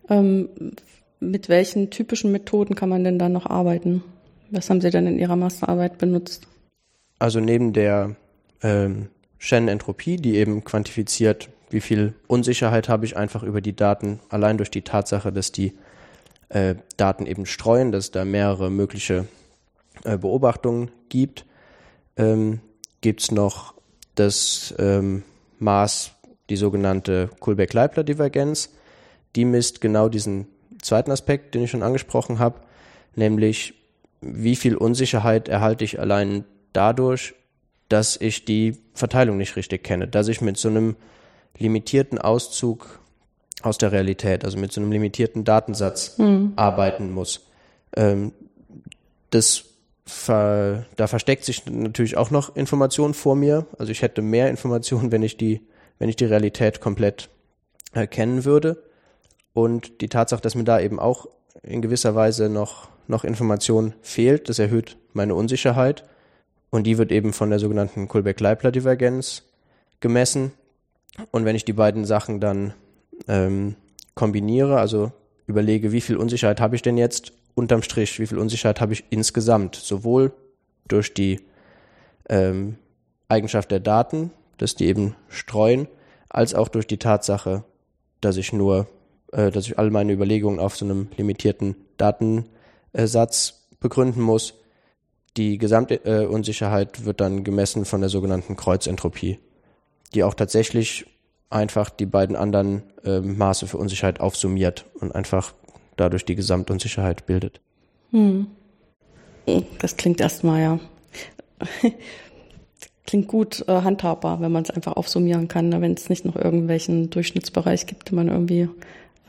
Ähm, 0.10 0.50
mit 1.20 1.50
welchen 1.50 1.90
typischen 1.90 2.32
Methoden 2.32 2.76
kann 2.76 2.90
man 2.90 3.04
denn 3.04 3.20
dann 3.20 3.34
noch 3.34 3.46
arbeiten? 3.46 4.04
Was 4.52 4.70
haben 4.70 4.82
Sie 4.82 4.90
denn 4.90 5.08
in 5.08 5.20
Ihrer 5.20 5.36
Masterarbeit 5.36 5.98
benutzt? 5.98 6.48
Also 7.20 7.40
neben 7.40 7.74
der 7.74 8.16
ähm, 8.62 9.10
Shannon-Entropie, 9.40 10.18
die 10.18 10.36
eben 10.36 10.64
quantifiziert, 10.64 11.50
wie 11.70 11.82
viel 11.82 12.14
Unsicherheit 12.28 12.88
habe 12.88 13.06
ich 13.06 13.18
einfach 13.18 13.44
über 13.44 13.62
die 13.62 13.76
Daten, 13.76 14.20
allein 14.30 14.58
durch 14.58 14.72
die 14.72 14.84
Tatsache, 14.84 15.32
dass 15.32 15.52
die 15.52 15.74
äh, 16.50 16.76
Daten 16.96 17.26
eben 17.26 17.46
streuen, 17.46 17.92
dass 17.92 18.12
da 18.12 18.24
mehrere 18.24 18.70
mögliche 18.70 19.28
äh, 20.04 20.18
Beobachtungen 20.18 20.92
gibt. 21.10 21.46
Ähm, 22.16 22.62
gibt 23.02 23.22
es 23.22 23.32
noch 23.32 23.74
das 24.16 24.74
ähm, 24.80 25.24
Maß, 25.60 26.12
die 26.50 26.56
sogenannte 26.56 27.30
Kullback-Leibler-Divergenz. 27.40 28.70
Die 29.36 29.46
misst 29.46 29.82
genau 29.82 30.10
diesen 30.10 30.48
zweiten 30.82 31.12
Aspekt, 31.12 31.56
den 31.56 31.64
ich 31.64 31.72
schon 31.72 31.84
angesprochen 31.84 32.40
habe, 32.40 32.62
nämlich 33.16 33.74
wie 34.22 34.56
viel 34.56 34.76
Unsicherheit 34.76 35.48
erhalte 35.48 35.84
ich 35.84 36.00
allein 36.00 36.44
dadurch, 36.74 37.36
dass 37.90 38.20
ich 38.20 38.46
die 38.46 38.78
Verteilung 38.94 39.38
nicht 39.38 39.56
richtig 39.56 39.84
kenne, 39.84 40.08
dass 40.08 40.28
ich 40.28 40.42
mit 40.42 40.58
so 40.58 40.70
einem 40.70 40.96
limitierten 41.58 42.18
Auszug 42.18 43.00
aus 43.62 43.78
der 43.78 43.92
Realität, 43.92 44.46
also 44.46 44.58
mit 44.58 44.72
so 44.72 44.82
einem 44.82 44.92
limitierten 44.92 45.44
Datensatz 45.44 46.18
mhm. 46.18 46.54
arbeiten 46.56 47.12
muss. 47.12 47.48
Ähm, 47.96 48.34
das 49.30 49.66
ver, 50.06 50.86
da 50.96 51.08
versteckt 51.08 51.44
sich 51.44 51.66
natürlich 51.66 52.18
auch 52.18 52.32
noch 52.32 52.56
Information 52.56 53.14
vor 53.14 53.36
mir. 53.36 53.66
Also 53.78 53.92
ich 53.92 54.02
hätte 54.02 54.22
mehr 54.22 54.50
Informationen, 54.50 55.12
wenn 55.12 55.24
ich 55.24 55.38
die, 55.38 55.62
wenn 56.00 56.10
ich 56.10 56.16
die 56.16 56.26
Realität 56.26 56.80
komplett 56.80 57.30
erkennen 57.94 58.46
würde. 58.46 58.84
Und 59.58 60.02
die 60.02 60.08
Tatsache, 60.08 60.40
dass 60.40 60.54
mir 60.54 60.66
da 60.66 60.80
eben 60.80 61.00
auch 61.00 61.26
in 61.64 61.82
gewisser 61.82 62.14
Weise 62.14 62.48
noch, 62.48 62.90
noch 63.08 63.24
Information 63.24 63.96
fehlt, 64.04 64.50
das 64.50 64.60
erhöht 64.60 64.98
meine 65.14 65.34
Unsicherheit. 65.34 66.04
Und 66.70 66.84
die 66.84 67.00
wird 67.00 67.12
eben 67.12 67.34
von 67.34 67.50
der 67.50 67.58
sogenannten 67.58 68.08
Kullback-Leibler-Divergenz 68.08 69.46
gemessen. 70.00 70.52
Und 71.32 71.46
wenn 71.46 71.56
ich 71.56 71.66
die 71.66 71.74
beiden 71.74 72.06
Sachen 72.06 72.40
dann 72.40 72.76
ähm, 73.28 73.74
kombiniere, 74.14 74.80
also 74.80 75.12
überlege, 75.48 75.92
wie 75.92 76.02
viel 76.02 76.18
Unsicherheit 76.18 76.62
habe 76.62 76.76
ich 76.76 76.84
denn 76.84 76.96
jetzt 76.96 77.34
unterm 77.56 77.82
Strich, 77.82 78.20
wie 78.20 78.28
viel 78.28 78.38
Unsicherheit 78.38 78.80
habe 78.80 78.94
ich 78.94 79.06
insgesamt, 79.10 79.76
sowohl 79.76 80.34
durch 80.88 81.16
die 81.16 81.40
ähm, 82.30 82.78
Eigenschaft 83.28 83.72
der 83.72 83.80
Daten, 83.80 84.30
dass 84.60 84.76
die 84.76 84.86
eben 84.86 85.16
streuen, 85.30 85.88
als 86.30 86.54
auch 86.54 86.68
durch 86.68 86.86
die 86.86 87.00
Tatsache, 87.00 87.64
dass 88.22 88.38
ich 88.38 88.54
nur, 88.54 88.86
äh, 89.32 89.52
dass 89.52 89.68
ich 89.68 89.78
all 89.78 89.92
meine 89.92 90.14
Überlegungen 90.14 90.60
auf 90.60 90.76
so 90.76 90.86
einem 90.86 91.10
limitierten 91.18 91.76
Datensatz 91.98 93.68
begründen 93.80 94.22
muss. 94.22 94.56
Die 95.36 95.58
gesamte 95.58 96.04
äh, 96.06 96.28
wird 96.30 97.22
dann 97.22 97.44
gemessen 97.44 97.86
von 97.86 98.02
der 98.02 98.10
sogenannten 98.10 98.56
Kreuzentropie, 98.56 99.40
die 100.14 100.24
auch 100.24 100.34
tatsächlich 100.34 101.06
einfach 101.50 101.90
die 101.90 102.06
beiden 102.06 102.36
anderen 102.36 102.84
äh, 103.04 103.20
Maße 103.20 103.68
für 103.68 103.78
Unsicherheit 103.78 104.20
aufsummiert 104.20 104.86
und 105.00 105.14
einfach 105.14 105.54
dadurch 105.96 106.26
die 106.26 106.36
Gesamtunsicherheit 106.36 107.26
bildet. 107.26 107.62
Hm. 108.12 108.48
Das 109.80 109.96
klingt 109.96 110.20
erstmal 110.20 110.62
ja. 110.62 110.80
klingt 113.06 113.28
gut 113.28 113.64
äh, 113.68 113.82
handhabbar, 113.82 114.42
wenn 114.42 114.52
man 114.52 114.64
es 114.64 114.70
einfach 114.70 114.94
aufsummieren 114.94 115.48
kann, 115.48 115.70
ne? 115.70 115.82
wenn 115.82 115.94
es 115.94 116.10
nicht 116.10 116.26
noch 116.26 116.36
irgendwelchen 116.36 117.10
Durchschnittsbereich 117.10 117.86
gibt, 117.88 118.10
den 118.10 118.16
man 118.16 118.28
irgendwie 118.28 118.70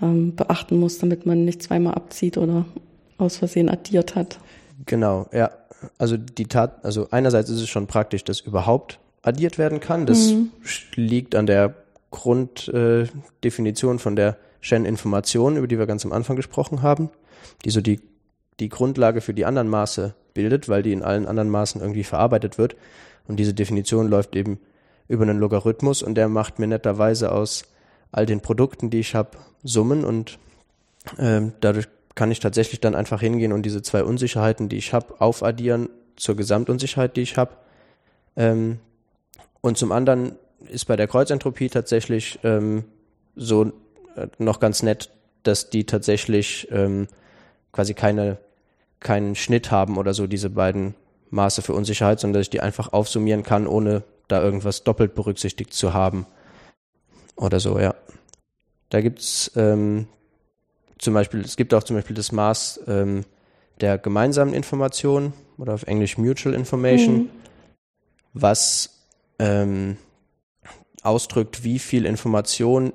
ähm, 0.03 0.35
beachten 0.37 0.79
muss, 0.79 0.99
damit 0.99 1.27
man 1.27 1.45
nicht 1.45 1.63
zweimal 1.63 1.95
abzieht 1.95 2.39
oder 2.39 2.65
aus 3.19 3.37
Versehen 3.37 3.69
addiert 3.69 4.15
hat. 4.15 4.39
Genau, 4.87 5.27
ja. 5.33 5.51
Also 5.97 6.17
die 6.17 6.47
Tat, 6.47 6.85
also 6.85 7.09
einerseits 7.11 7.51
ist 7.51 7.61
es 7.61 7.69
schon 7.69 7.87
praktisch, 7.87 8.25
dass 8.25 8.41
überhaupt 8.41 8.99
addiert 9.23 9.59
werden 9.59 9.79
kann. 9.81 10.07
Das 10.07 10.33
mhm. 10.33 10.51
liegt 10.95 11.35
an 11.37 11.47
der 11.47 11.75
Grunddefinition 12.11 13.97
äh, 13.97 13.99
von 13.99 14.17
der 14.17 14.39
Shen-Information, 14.61 15.57
über 15.57 15.69
die 15.69 15.79
wir 15.79 15.87
ganz 15.87 16.05
am 16.05 16.13
Anfang 16.13 16.37
gesprochen 16.37 16.83
haben, 16.83 17.11
die 17.65 17.71
so 17.71 17.81
die, 17.81 18.01
die 18.59 18.69
Grundlage 18.69 19.21
für 19.21 19.35
die 19.35 19.45
anderen 19.45 19.69
Maße 19.69 20.15
bildet, 20.35 20.69
weil 20.69 20.83
die 20.83 20.93
in 20.93 21.03
allen 21.03 21.27
anderen 21.27 21.51
Maßen 21.51 21.81
irgendwie 21.81 22.05
verarbeitet 22.05 22.59
wird. 22.59 22.75
Und 23.29 23.37
diese 23.37 23.55
Definition 23.55 24.09
läuft 24.09 24.35
eben 24.35 24.59
über 25.07 25.23
einen 25.23 25.39
Logarithmus 25.39 26.03
und 26.03 26.17
der 26.17 26.29
macht 26.29 26.59
mir 26.59 26.67
netterweise 26.67 27.33
aus 27.33 27.65
all 28.13 28.27
den 28.27 28.41
Produkten, 28.41 28.91
die 28.91 29.01
ich 29.01 29.15
habe, 29.15 29.39
Summen 29.63 30.05
und 30.05 30.39
ähm, 31.19 31.53
dadurch 31.61 31.89
kann 32.15 32.31
ich 32.31 32.41
tatsächlich 32.41 32.81
dann 32.81 32.95
einfach 32.95 33.21
hingehen 33.21 33.53
und 33.53 33.63
diese 33.63 33.83
zwei 33.83 34.03
Unsicherheiten, 34.03 34.69
die 34.69 34.77
ich 34.77 34.93
habe, 34.93 35.21
aufaddieren 35.21 35.89
zur 36.17 36.37
Gesamtunsicherheit, 36.37 37.17
die 37.17 37.23
ich 37.23 37.37
habe. 37.37 37.53
Ähm, 38.37 38.81
und 39.61 39.79
zum 39.79 39.93
anderen 39.93 40.33
ist 40.69 40.87
bei 40.87 40.97
der 40.97 41.07
Kreuzentropie 41.07 41.69
tatsächlich 41.69 42.41
ähm, 42.43 42.85
so 43.37 43.73
äh, 44.17 44.27
noch 44.39 44.61
ganz 44.61 44.83
nett, 44.83 45.11
dass 45.45 45.71
die 45.71 45.85
tatsächlich 45.85 46.69
ähm, 46.71 47.07
quasi 47.73 47.95
keine, 47.95 48.39
keinen 49.01 49.35
Schnitt 49.35 49.71
haben 49.71 49.97
oder 49.97 50.15
so, 50.15 50.27
diese 50.27 50.51
beiden 50.51 50.95
Maße 51.31 51.63
für 51.63 51.75
Unsicherheit, 51.75 52.21
sondern 52.21 52.41
dass 52.41 52.47
ich 52.47 52.51
die 52.51 52.61
einfach 52.61 52.93
aufsummieren 52.93 53.43
kann, 53.43 53.67
ohne 53.67 54.03
da 54.27 54.43
irgendwas 54.43 54.85
doppelt 54.85 55.15
berücksichtigt 55.15 55.73
zu 55.73 55.95
haben. 55.95 56.27
Oder 57.39 57.61
so, 57.61 57.79
ja. 57.79 57.95
Da 58.91 59.01
gibt's 59.01 59.51
ähm, 59.57 60.09
zum 60.99 61.15
Beispiel, 61.15 61.41
es 61.41 61.57
gibt 61.57 61.73
auch 61.73 61.85
zum 61.85 61.97
Beispiel 61.97 62.17
das 62.17 62.33
Maß 62.33 62.81
ähm, 62.89 63.25
der 63.81 63.99
gemeinsamen 63.99 64.55
Information 64.55 65.33
oder 65.57 65.75
auf 65.75 65.85
Englisch 65.85 66.19
Mutual 66.19 66.55
Information, 66.55 67.15
mhm. 67.15 67.31
was 68.33 69.05
ähm, 69.39 69.97
ausdrückt, 71.03 71.63
wie 71.65 71.79
viel 71.79 72.07
Information 72.07 72.93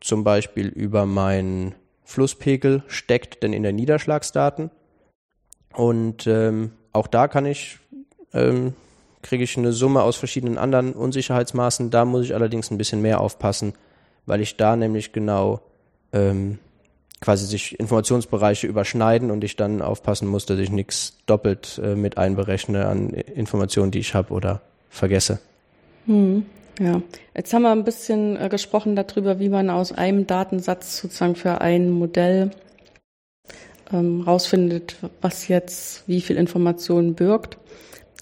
zum 0.00 0.24
Beispiel 0.24 0.66
über 0.66 1.06
meinen 1.06 1.74
Flusspegel 2.04 2.82
steckt 2.88 3.42
denn 3.42 3.52
in 3.52 3.62
der 3.62 3.72
Niederschlagsdaten. 3.72 4.70
Und 5.72 6.26
ähm, 6.26 6.72
auch 6.92 7.06
da 7.06 7.28
kann 7.28 7.46
ich, 7.46 7.78
ähm, 8.32 8.74
kriege 9.22 9.44
ich 9.44 9.56
eine 9.56 9.72
Summe 9.72 10.02
aus 10.02 10.16
verschiedenen 10.16 10.58
anderen 10.58 10.92
Unsicherheitsmaßen. 10.92 11.90
Da 11.90 12.04
muss 12.04 12.24
ich 12.24 12.34
allerdings 12.34 12.70
ein 12.70 12.78
bisschen 12.78 13.02
mehr 13.02 13.20
aufpassen, 13.20 13.72
weil 14.26 14.40
ich 14.40 14.56
da 14.56 14.76
nämlich 14.76 15.12
genau 15.12 15.60
ähm, 16.12 16.58
quasi 17.20 17.46
sich 17.46 17.78
Informationsbereiche 17.80 18.66
überschneiden 18.66 19.30
und 19.30 19.44
ich 19.44 19.56
dann 19.56 19.82
aufpassen 19.82 20.28
muss, 20.28 20.46
dass 20.46 20.58
ich 20.58 20.70
nichts 20.70 21.18
doppelt 21.26 21.80
äh, 21.82 21.94
mit 21.94 22.18
einberechne 22.18 22.86
an 22.86 23.10
Informationen, 23.10 23.90
die 23.90 24.00
ich 24.00 24.14
habe 24.14 24.32
oder 24.32 24.60
vergesse. 24.90 25.40
Hm. 26.06 26.44
Ja, 26.80 27.00
jetzt 27.36 27.54
haben 27.54 27.62
wir 27.62 27.70
ein 27.70 27.84
bisschen 27.84 28.36
äh, 28.36 28.48
gesprochen 28.48 28.96
darüber, 28.96 29.38
wie 29.38 29.48
man 29.48 29.70
aus 29.70 29.92
einem 29.92 30.26
Datensatz 30.26 30.98
sozusagen 30.98 31.36
für 31.36 31.60
ein 31.60 31.90
Modell 31.90 32.50
ähm, 33.92 34.22
rausfindet, 34.22 34.96
was 35.20 35.46
jetzt 35.46 36.06
wie 36.08 36.20
viel 36.20 36.36
Informationen 36.36 37.14
birgt. 37.14 37.58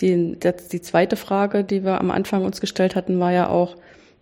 Die, 0.01 0.39
die 0.73 0.81
zweite 0.83 1.17
Frage, 1.17 1.65
die 1.65 1.83
wir 1.85 2.01
am 2.01 2.11
Anfang 2.11 2.45
uns 2.45 2.61
gestellt 2.61 2.95
hatten, 2.95 3.21
war 3.21 3.33
ja 3.33 3.49
auch, 3.49 3.77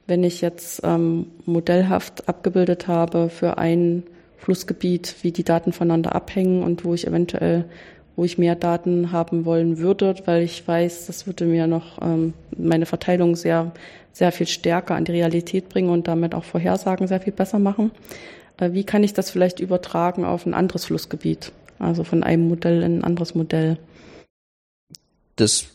wenn 0.06 0.24
ich 0.24 0.40
jetzt 0.40 0.80
ähm, 0.84 1.26
modellhaft 1.46 2.28
abgebildet 2.28 2.88
habe 2.88 3.28
für 3.28 3.58
ein 3.58 4.02
Flussgebiet, 4.38 5.16
wie 5.22 5.32
die 5.32 5.44
Daten 5.44 5.72
voneinander 5.72 6.14
abhängen 6.14 6.62
und 6.62 6.84
wo 6.84 6.94
ich 6.94 7.06
eventuell 7.06 7.66
wo 8.20 8.24
ich 8.24 8.36
mehr 8.36 8.54
Daten 8.54 9.12
haben 9.12 9.46
wollen 9.46 9.78
würde, 9.78 10.14
weil 10.26 10.42
ich 10.42 10.68
weiß, 10.68 11.06
das 11.06 11.26
würde 11.26 11.46
mir 11.46 11.66
noch 11.66 12.02
ähm, 12.02 12.34
meine 12.54 12.84
Verteilung 12.84 13.34
sehr, 13.34 13.72
sehr 14.12 14.30
viel 14.30 14.46
stärker 14.46 14.94
an 14.94 15.06
die 15.06 15.12
Realität 15.12 15.70
bringen 15.70 15.88
und 15.88 16.06
damit 16.06 16.34
auch 16.34 16.44
Vorhersagen 16.44 17.06
sehr 17.06 17.22
viel 17.22 17.32
besser 17.32 17.58
machen. 17.58 17.92
Äh, 18.58 18.72
wie 18.72 18.84
kann 18.84 19.04
ich 19.04 19.14
das 19.14 19.30
vielleicht 19.30 19.58
übertragen 19.58 20.26
auf 20.26 20.44
ein 20.44 20.52
anderes 20.52 20.84
Flussgebiet? 20.84 21.52
Also 21.78 22.04
von 22.04 22.22
einem 22.22 22.46
Modell 22.46 22.82
in 22.82 22.98
ein 22.98 23.04
anderes 23.04 23.34
Modell. 23.34 23.78
Das 25.36 25.68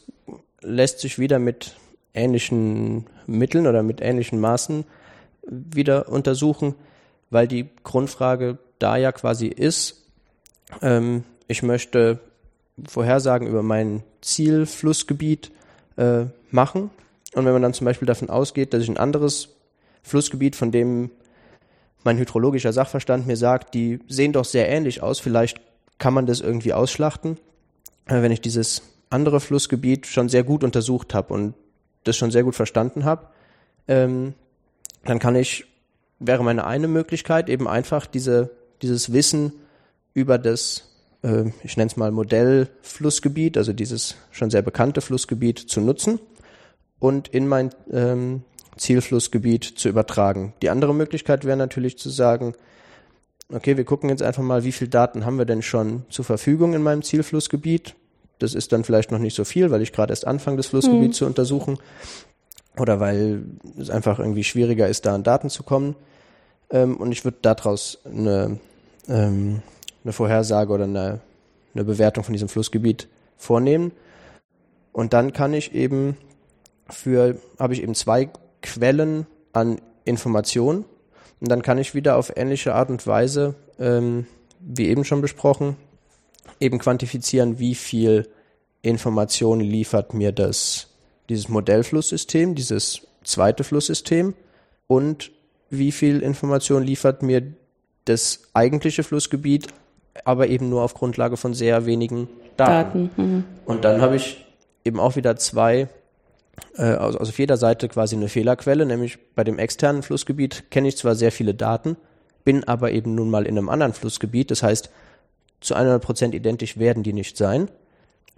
lässt 0.61 0.99
sich 0.99 1.17
wieder 1.17 1.39
mit 1.39 1.75
ähnlichen 2.13 3.07
Mitteln 3.27 3.67
oder 3.67 3.83
mit 3.83 4.01
ähnlichen 4.01 4.39
Maßen 4.39 4.85
wieder 5.47 6.09
untersuchen, 6.09 6.75
weil 7.29 7.47
die 7.47 7.69
Grundfrage 7.83 8.57
da 8.79 8.97
ja 8.97 9.11
quasi 9.11 9.47
ist, 9.47 10.03
ähm, 10.81 11.23
ich 11.47 11.63
möchte 11.63 12.19
Vorhersagen 12.87 13.47
über 13.47 13.63
mein 13.63 14.03
Zielflussgebiet 14.21 15.51
äh, 15.97 16.25
machen. 16.51 16.89
Und 17.33 17.45
wenn 17.45 17.53
man 17.53 17.61
dann 17.61 17.73
zum 17.73 17.85
Beispiel 17.85 18.07
davon 18.07 18.29
ausgeht, 18.29 18.73
dass 18.73 18.83
ich 18.83 18.89
ein 18.89 18.97
anderes 18.97 19.49
Flussgebiet, 20.03 20.55
von 20.55 20.71
dem 20.71 21.11
mein 22.03 22.17
hydrologischer 22.17 22.73
Sachverstand 22.73 23.27
mir 23.27 23.37
sagt, 23.37 23.73
die 23.73 23.99
sehen 24.07 24.33
doch 24.33 24.45
sehr 24.45 24.69
ähnlich 24.69 25.01
aus, 25.01 25.19
vielleicht 25.19 25.59
kann 25.97 26.13
man 26.13 26.25
das 26.25 26.41
irgendwie 26.41 26.73
ausschlachten, 26.73 27.37
äh, 28.07 28.21
wenn 28.21 28.31
ich 28.31 28.41
dieses 28.41 28.83
andere 29.09 29.39
Flussgebiet 29.39 30.05
schon 30.07 30.29
sehr 30.29 30.43
gut 30.43 30.63
untersucht 30.63 31.13
habe 31.13 31.33
und 31.33 31.53
das 32.05 32.17
schon 32.17 32.31
sehr 32.31 32.43
gut 32.43 32.55
verstanden 32.55 33.03
habe, 33.03 33.27
ähm, 33.87 34.33
dann 35.03 35.19
kann 35.19 35.35
ich, 35.35 35.65
wäre 36.19 36.43
meine 36.43 36.65
eine 36.65 36.87
Möglichkeit, 36.87 37.49
eben 37.49 37.67
einfach 37.67 38.05
diese, 38.07 38.51
dieses 38.81 39.11
Wissen 39.11 39.51
über 40.13 40.37
das 40.37 40.95
äh, 41.25 41.51
ich 41.63 41.75
nenne 41.75 41.87
es 41.87 41.97
mal 41.97 42.11
Modellflussgebiet, 42.11 43.57
also 43.57 43.73
dieses 43.73 44.15
schon 44.31 44.49
sehr 44.49 44.61
bekannte 44.61 45.01
Flussgebiet 45.01 45.59
zu 45.59 45.81
nutzen 45.81 46.19
und 46.99 47.27
in 47.27 47.47
mein 47.47 47.71
ähm, 47.91 48.43
Zielflussgebiet 48.77 49.63
zu 49.63 49.89
übertragen. 49.89 50.53
Die 50.61 50.69
andere 50.69 50.93
Möglichkeit 50.93 51.45
wäre 51.45 51.57
natürlich 51.57 51.97
zu 51.97 52.09
sagen, 52.09 52.53
okay, 53.51 53.77
wir 53.77 53.85
gucken 53.85 54.09
jetzt 54.09 54.23
einfach 54.23 54.43
mal, 54.43 54.63
wie 54.63 54.71
viel 54.71 54.87
Daten 54.87 55.25
haben 55.25 55.37
wir 55.37 55.45
denn 55.45 55.61
schon 55.61 56.03
zur 56.09 56.25
Verfügung 56.25 56.73
in 56.73 56.83
meinem 56.83 57.03
Zielflussgebiet. 57.03 57.95
Das 58.39 58.53
ist 58.53 58.71
dann 58.71 58.83
vielleicht 58.83 59.11
noch 59.11 59.19
nicht 59.19 59.35
so 59.35 59.45
viel, 59.45 59.71
weil 59.71 59.81
ich 59.81 59.93
gerade 59.93 60.11
erst 60.11 60.27
anfange, 60.27 60.57
das 60.57 60.67
Flussgebiet 60.67 61.09
mhm. 61.09 61.13
zu 61.13 61.25
untersuchen 61.25 61.77
oder 62.77 62.99
weil 62.99 63.43
es 63.79 63.89
einfach 63.89 64.19
irgendwie 64.19 64.43
schwieriger 64.43 64.87
ist, 64.87 65.05
da 65.05 65.15
an 65.15 65.23
Daten 65.23 65.49
zu 65.49 65.63
kommen. 65.63 65.95
Ähm, 66.69 66.97
und 66.97 67.11
ich 67.11 67.23
würde 67.23 67.37
daraus 67.41 67.99
eine, 68.05 68.59
ähm, 69.07 69.61
eine 70.03 70.13
Vorhersage 70.13 70.73
oder 70.73 70.83
eine, 70.85 71.19
eine 71.73 71.83
Bewertung 71.83 72.23
von 72.23 72.33
diesem 72.33 72.49
Flussgebiet 72.49 73.07
vornehmen. 73.37 73.91
Und 74.91 75.13
dann 75.13 75.33
kann 75.33 75.53
ich 75.53 75.73
eben 75.73 76.17
für, 76.89 77.37
habe 77.59 77.73
ich 77.73 77.83
eben 77.83 77.95
zwei 77.95 78.29
Quellen 78.61 79.25
an 79.53 79.79
Informationen. 80.05 80.85
Und 81.39 81.51
dann 81.51 81.61
kann 81.61 81.77
ich 81.77 81.95
wieder 81.95 82.17
auf 82.17 82.35
ähnliche 82.35 82.73
Art 82.73 82.89
und 82.89 83.05
Weise, 83.05 83.55
ähm, 83.79 84.25
wie 84.59 84.87
eben 84.87 85.03
schon 85.03 85.21
besprochen, 85.21 85.75
eben 86.59 86.79
quantifizieren, 86.79 87.59
wie 87.59 87.75
viel 87.75 88.27
Information 88.81 89.59
liefert 89.59 90.13
mir 90.13 90.31
das, 90.31 90.87
dieses 91.29 91.49
Modellflusssystem, 91.49 92.55
dieses 92.55 93.01
zweite 93.23 93.63
Flusssystem 93.63 94.33
und 94.87 95.31
wie 95.69 95.91
viel 95.91 96.21
Information 96.21 96.83
liefert 96.83 97.23
mir 97.23 97.41
das 98.05 98.43
eigentliche 98.53 99.03
Flussgebiet, 99.03 99.67
aber 100.23 100.47
eben 100.47 100.69
nur 100.69 100.83
auf 100.83 100.93
Grundlage 100.93 101.37
von 101.37 101.53
sehr 101.53 101.85
wenigen 101.85 102.29
Daten. 102.57 103.09
Daten. 103.15 103.21
Mhm. 103.21 103.43
Und 103.65 103.83
dann 103.83 104.01
habe 104.01 104.15
ich 104.15 104.45
eben 104.85 104.99
auch 104.99 105.15
wieder 105.15 105.35
zwei, 105.35 105.89
äh, 106.77 106.83
also 106.83 107.19
auf 107.19 107.37
jeder 107.39 107.57
Seite 107.57 107.89
quasi 107.89 108.15
eine 108.15 108.29
Fehlerquelle, 108.29 108.85
nämlich 108.85 109.17
bei 109.33 109.43
dem 109.43 109.59
externen 109.59 110.03
Flussgebiet 110.03 110.69
kenne 110.69 110.87
ich 110.87 110.97
zwar 110.97 111.15
sehr 111.15 111.31
viele 111.31 111.55
Daten, 111.55 111.97
bin 112.43 112.63
aber 112.63 112.91
eben 112.91 113.15
nun 113.15 113.31
mal 113.31 113.45
in 113.45 113.57
einem 113.57 113.69
anderen 113.69 113.93
Flussgebiet, 113.93 114.51
das 114.51 114.61
heißt, 114.61 114.91
zu 115.65 115.75
100 115.75 116.01
Prozent 116.01 116.35
identisch 116.35 116.77
werden 116.77 117.03
die 117.03 117.13
nicht 117.13 117.37
sein. 117.37 117.69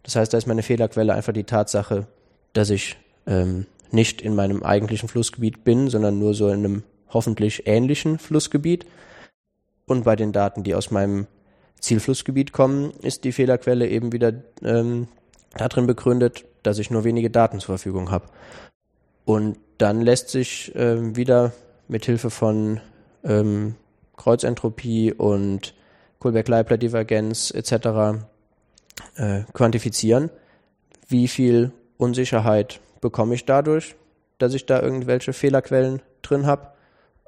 Das 0.03 0.15
heißt, 0.15 0.33
da 0.33 0.37
ist 0.37 0.47
meine 0.47 0.63
Fehlerquelle 0.63 1.13
einfach 1.13 1.33
die 1.33 1.43
Tatsache, 1.43 2.07
dass 2.53 2.69
ich 2.69 2.97
ähm, 3.25 3.65
nicht 3.91 4.21
in 4.21 4.35
meinem 4.35 4.63
eigentlichen 4.63 5.09
Flussgebiet 5.09 5.63
bin, 5.63 5.89
sondern 5.89 6.19
nur 6.19 6.33
so 6.33 6.47
in 6.47 6.65
einem 6.65 6.83
hoffentlich 7.09 7.67
ähnlichen 7.67 8.19
Flussgebiet. 8.19 8.85
Und 9.85 10.03
bei 10.03 10.15
den 10.15 10.31
Daten, 10.31 10.63
die 10.63 10.75
aus 10.75 10.91
meinem 10.91 11.27
Zielflussgebiet 11.79 12.51
kommen, 12.51 12.91
ist 13.01 13.23
die 13.23 13.31
Fehlerquelle 13.31 13.87
eben 13.87 14.11
wieder 14.11 14.33
ähm, 14.63 15.07
darin 15.55 15.87
begründet, 15.87 16.45
dass 16.63 16.79
ich 16.79 16.91
nur 16.91 17.03
wenige 17.03 17.29
Daten 17.29 17.59
zur 17.59 17.77
Verfügung 17.77 18.11
habe. 18.11 18.27
Und 19.25 19.57
dann 19.77 20.01
lässt 20.01 20.29
sich 20.29 20.71
ähm, 20.75 21.15
wieder 21.15 21.53
mit 21.87 22.05
Hilfe 22.05 22.29
von 22.29 22.79
ähm, 23.23 23.75
Kreuzentropie 24.15 25.13
und 25.13 25.73
Kullberg-Leibler-Divergenz 26.27 27.51
etc. 27.51 28.19
Äh, 29.15 29.43
quantifizieren, 29.53 30.29
wie 31.07 31.27
viel 31.27 31.71
Unsicherheit 31.97 32.81
bekomme 32.99 33.35
ich 33.35 33.45
dadurch, 33.45 33.95
dass 34.37 34.53
ich 34.53 34.65
da 34.65 34.81
irgendwelche 34.81 35.31
Fehlerquellen 35.33 36.01
drin 36.21 36.45
habe. 36.45 36.67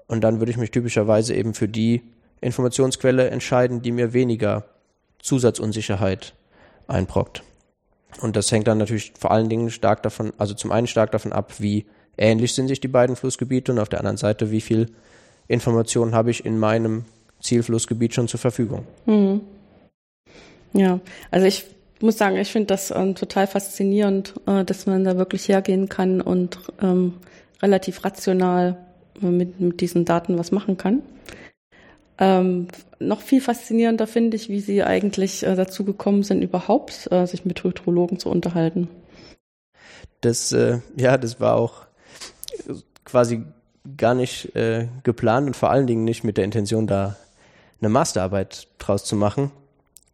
Und 0.07 0.21
dann 0.21 0.39
würde 0.39 0.51
ich 0.51 0.57
mich 0.57 0.71
typischerweise 0.71 1.33
eben 1.33 1.53
für 1.53 1.67
die 1.67 2.01
Informationsquelle 2.41 3.29
entscheiden, 3.29 3.81
die 3.81 3.91
mir 3.91 4.13
weniger 4.13 4.65
Zusatzunsicherheit 5.19 6.33
einbrockt. 6.87 7.43
Und 8.21 8.35
das 8.35 8.51
hängt 8.51 8.67
dann 8.67 8.79
natürlich 8.79 9.13
vor 9.17 9.31
allen 9.31 9.49
Dingen 9.49 9.69
stark 9.69 10.03
davon, 10.03 10.33
also 10.37 10.53
zum 10.55 10.71
einen 10.71 10.87
stark 10.87 11.11
davon 11.11 11.31
ab, 11.31 11.53
wie 11.59 11.85
ähnlich 12.17 12.53
sind 12.53 12.67
sich 12.67 12.81
die 12.81 12.87
beiden 12.87 13.15
Flussgebiete 13.15 13.71
und 13.71 13.79
auf 13.79 13.89
der 13.89 13.99
anderen 13.99 14.17
Seite, 14.17 14.51
wie 14.51 14.61
viel 14.61 14.91
Informationen 15.47 16.15
habe 16.15 16.31
ich 16.31 16.43
in 16.43 16.57
meinem 16.59 17.05
Zielflussgebiet 17.41 18.13
schon 18.13 18.27
zur 18.27 18.39
Verfügung. 18.39 18.85
Mhm. 19.05 19.41
Ja, 20.73 20.99
also 21.31 21.45
ich 21.47 21.65
muss 22.01 22.17
sagen, 22.17 22.37
ich 22.37 22.51
finde 22.51 22.67
das 22.67 22.91
ähm, 22.91 23.15
total 23.15 23.47
faszinierend, 23.47 24.33
äh, 24.45 24.63
dass 24.63 24.85
man 24.85 25.03
da 25.03 25.17
wirklich 25.17 25.47
hergehen 25.47 25.89
kann 25.89 26.21
und 26.21 26.59
ähm, 26.81 27.15
relativ 27.61 28.03
rational 28.05 28.77
äh, 29.21 29.25
mit, 29.25 29.59
mit 29.59 29.81
diesen 29.81 30.05
Daten 30.05 30.37
was 30.37 30.51
machen 30.51 30.77
kann. 30.77 31.01
Ähm, 32.17 32.67
noch 32.99 33.21
viel 33.21 33.41
faszinierender 33.41 34.05
finde 34.05 34.35
ich, 34.35 34.49
wie 34.49 34.59
Sie 34.59 34.83
eigentlich 34.83 35.43
äh, 35.45 35.55
dazu 35.55 35.85
gekommen 35.85 36.23
sind, 36.23 36.41
überhaupt 36.41 37.07
äh, 37.11 37.25
sich 37.25 37.45
mit 37.45 37.63
Hydrologen 37.63 38.19
zu 38.19 38.29
unterhalten. 38.29 38.89
Das, 40.21 40.51
äh, 40.51 40.79
ja, 40.97 41.17
das 41.17 41.39
war 41.39 41.55
auch 41.55 41.85
quasi 43.05 43.43
gar 43.97 44.13
nicht 44.13 44.53
äh, 44.55 44.87
geplant 45.03 45.47
und 45.47 45.55
vor 45.55 45.69
allen 45.69 45.87
Dingen 45.87 46.03
nicht 46.03 46.25
mit 46.25 46.37
der 46.37 46.43
Intention, 46.43 46.87
da 46.87 47.15
eine 47.81 47.89
Masterarbeit 47.89 48.67
draus 48.77 49.05
zu 49.05 49.15
machen, 49.15 49.51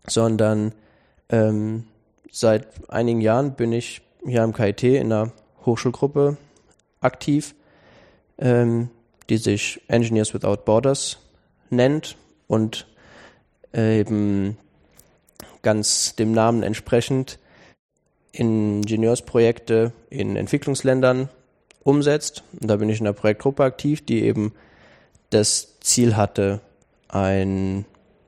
sondern 0.08 0.74
ähm, 1.30 1.86
seit 2.32 2.68
einigen 2.90 3.22
Jahren 3.22 3.56
bin 3.56 3.72
ich 3.72 4.02
hier 4.26 4.44
am 4.44 4.54
KIT 4.54 4.84
in 4.84 5.12
einer 5.12 5.32
Hochschulgruppe 5.66 6.38
aktiv, 7.02 7.56
ähm, 8.38 8.90
die 9.30 9.38
sich 9.38 9.82
Engineers 9.88 10.34
Without 10.34 10.66
Borders 10.66 11.18
nennt 11.70 12.18
und 12.48 12.88
äh, 13.74 14.00
eben 14.00 14.58
ganz 15.62 16.16
dem 16.16 16.32
Namen 16.32 16.62
entsprechend 16.64 17.40
Ingenieursprojekte 18.32 19.94
in 20.10 20.36
Entwicklungsländern 20.36 21.30
umsetzt. 21.84 22.44
Und 22.60 22.70
da 22.70 22.76
bin 22.76 22.90
ich 22.90 23.00
in 23.00 23.08
einer 23.08 23.14
Projektgruppe 23.14 23.64
aktiv, 23.64 24.06
die 24.06 24.24
eben 24.24 24.54
das 25.30 25.80
Ziel 25.80 26.16
hatte, 26.16 26.60
ein 27.08 27.86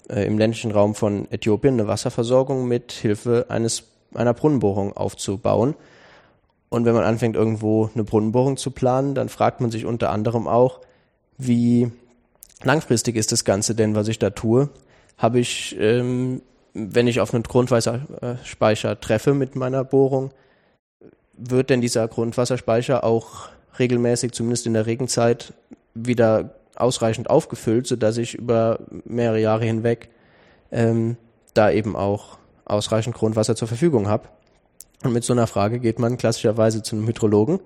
äh, 0.10 0.26
im 0.26 0.38
ländlichen 0.38 0.72
Raum 0.72 0.96
von 0.96 1.30
Äthiopien 1.32 1.74
eine 1.74 1.88
Wasserversorgung 1.88 2.68
mit 2.68 2.92
Hilfe 2.92 3.48
eines 3.50 3.84
einer 4.14 4.34
Brunnenbohrung 4.34 4.96
aufzubauen. 4.96 5.76
Und 6.70 6.86
wenn 6.86 6.96
man 6.96 7.04
anfängt, 7.04 7.36
irgendwo 7.36 7.90
eine 7.94 8.04
Brunnenbohrung 8.04 8.58
zu 8.58 8.72
planen, 8.72 9.16
dann 9.16 9.30
fragt 9.30 9.62
man 9.62 9.72
sich 9.72 9.86
unter 9.86 10.10
anderem 10.10 10.48
auch, 10.48 10.82
wie 11.38 11.92
langfristig 12.64 13.16
ist 13.16 13.32
das 13.32 13.46
Ganze 13.46 13.76
denn, 13.76 13.96
was 13.96 14.08
ich 14.08 14.20
da 14.20 14.32
tue? 14.32 14.70
Habe 15.18 15.40
ich, 15.40 15.76
ähm, 15.80 16.42
wenn 16.74 17.08
ich 17.08 17.22
auf 17.22 17.34
einen 17.34 17.44
Grundwasserspeicher 17.44 19.00
treffe 19.00 19.34
mit 19.34 19.56
meiner 19.56 19.84
Bohrung, 19.84 20.32
wird 21.38 21.70
denn 21.70 21.82
dieser 21.82 22.08
Grundwasserspeicher 22.08 23.04
auch 23.04 23.50
regelmäßig, 23.80 24.32
zumindest 24.32 24.66
in 24.66 24.74
der 24.74 24.88
Regenzeit, 24.88 25.54
wieder 25.94 26.57
ausreichend 26.78 27.30
aufgefüllt, 27.30 27.88
sodass 27.88 28.18
ich 28.18 28.36
über 28.36 28.80
mehrere 29.06 29.40
Jahre 29.40 29.66
hinweg 29.66 30.10
ähm, 30.72 31.18
da 31.54 31.72
eben 31.72 31.96
auch 31.96 32.38
ausreichend 32.66 33.16
Grundwasser 33.16 33.56
zur 33.56 33.68
Verfügung 33.68 34.08
habe. 34.08 34.28
Und 35.04 35.14
mit 35.14 35.24
so 35.24 35.34
einer 35.34 35.48
Frage 35.48 35.80
geht 35.80 36.00
man 36.00 36.18
klassischerweise 36.18 36.82
zu 36.82 36.96
einem 36.96 37.08
Hydrologen. 37.08 37.60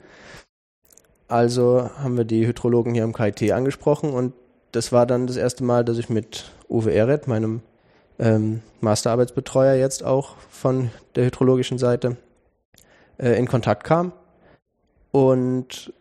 Also 1.28 1.89
haben 1.97 2.17
wir 2.17 2.26
die 2.26 2.45
Hydrologen 2.45 2.93
hier 2.93 3.04
im 3.04 3.13
KIT 3.13 3.52
angesprochen 3.52 4.12
und 4.12 4.34
das 4.71 4.91
war 4.91 5.06
dann 5.06 5.28
das 5.28 5.38
erste 5.38 5.63
Mal, 5.63 5.84
dass 5.84 5.97
ich 5.97 6.10
mit 6.10 6.52
Uwe 6.69 6.91
Ehret, 6.91 7.28
meinem 7.28 7.62
ähm, 8.19 8.62
Masterarbeitsbetreuer 8.82 9.76
jetzt 9.76 10.04
auch 10.04 10.36
von 10.50 10.91
der 11.15 11.26
hydrologischen 11.26 11.78
Seite, 11.78 12.17
äh, 13.17 13.38
in 13.38 13.47
Kontakt 13.47 13.84
kam. 13.84 14.13
Und 15.12 15.93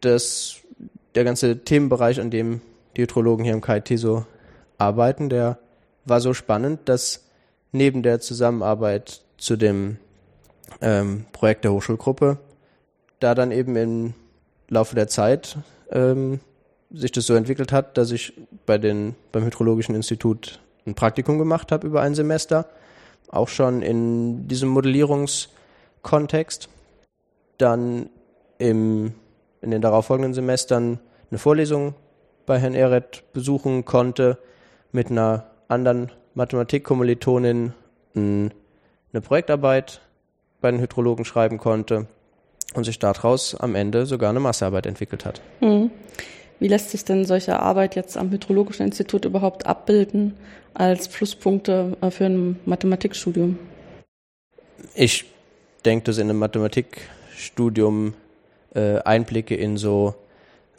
das, 0.00 0.56
der 1.14 1.24
ganze 1.24 1.58
Themenbereich, 1.58 2.20
an 2.20 2.30
dem 2.30 2.60
die 2.96 3.02
Hydrologen 3.02 3.44
hier 3.44 3.54
im 3.54 3.60
KIT 3.60 3.98
so 3.98 4.24
arbeiten, 4.76 5.28
der 5.28 5.58
war 6.04 6.20
so 6.20 6.34
spannend, 6.34 6.88
dass 6.88 7.24
neben 7.72 8.02
der 8.02 8.20
Zusammenarbeit 8.20 9.22
zu 9.36 9.56
dem 9.56 9.98
ähm, 10.80 11.26
Projekt 11.32 11.64
der 11.64 11.72
Hochschulgruppe 11.72 12.38
da 13.20 13.34
dann 13.34 13.50
eben 13.50 13.76
im 13.76 14.14
Laufe 14.68 14.94
der 14.94 15.08
Zeit 15.08 15.58
ähm, 15.90 16.40
sich 16.90 17.12
das 17.12 17.26
so 17.26 17.34
entwickelt 17.34 17.72
hat, 17.72 17.98
dass 17.98 18.10
ich 18.10 18.32
bei 18.66 18.78
den, 18.78 19.14
beim 19.32 19.44
Hydrologischen 19.44 19.94
Institut 19.94 20.60
ein 20.86 20.94
Praktikum 20.94 21.38
gemacht 21.38 21.72
habe 21.72 21.86
über 21.86 22.00
ein 22.00 22.14
Semester, 22.14 22.66
auch 23.28 23.48
schon 23.48 23.82
in 23.82 24.48
diesem 24.48 24.70
Modellierungskontext. 24.70 26.68
Dann 27.58 28.08
im, 28.58 29.14
in 29.62 29.70
den 29.70 29.82
darauffolgenden 29.82 30.34
Semestern 30.34 31.00
eine 31.30 31.38
Vorlesung 31.38 31.94
bei 32.46 32.58
Herrn 32.58 32.74
Ehret 32.74 33.24
besuchen 33.32 33.84
konnte, 33.84 34.38
mit 34.92 35.10
einer 35.10 35.50
anderen 35.68 36.10
Mathematikkommilitonin 36.34 37.72
eine 38.14 38.50
Projektarbeit 39.22 40.00
bei 40.60 40.70
den 40.70 40.80
Hydrologen 40.80 41.24
schreiben 41.24 41.58
konnte 41.58 42.06
und 42.74 42.84
sich 42.84 42.98
daraus 42.98 43.54
am 43.54 43.74
Ende 43.74 44.06
sogar 44.06 44.30
eine 44.30 44.40
Massearbeit 44.40 44.86
entwickelt 44.86 45.24
hat. 45.24 45.40
Mhm. 45.60 45.90
Wie 46.60 46.68
lässt 46.68 46.90
sich 46.90 47.04
denn 47.04 47.24
solche 47.24 47.60
Arbeit 47.60 47.94
jetzt 47.94 48.16
am 48.16 48.30
Hydrologischen 48.30 48.86
Institut 48.86 49.24
überhaupt 49.24 49.66
abbilden 49.66 50.34
als 50.74 51.08
Pluspunkte 51.08 51.96
äh, 52.00 52.10
für 52.10 52.26
ein 52.26 52.58
Mathematikstudium? 52.64 53.58
Ich 54.94 55.26
denke, 55.84 56.04
dass 56.04 56.18
in 56.18 56.28
einem 56.28 56.38
Mathematikstudium 56.38 58.14
äh, 58.74 58.98
Einblicke 58.98 59.54
in 59.54 59.76
so 59.76 60.14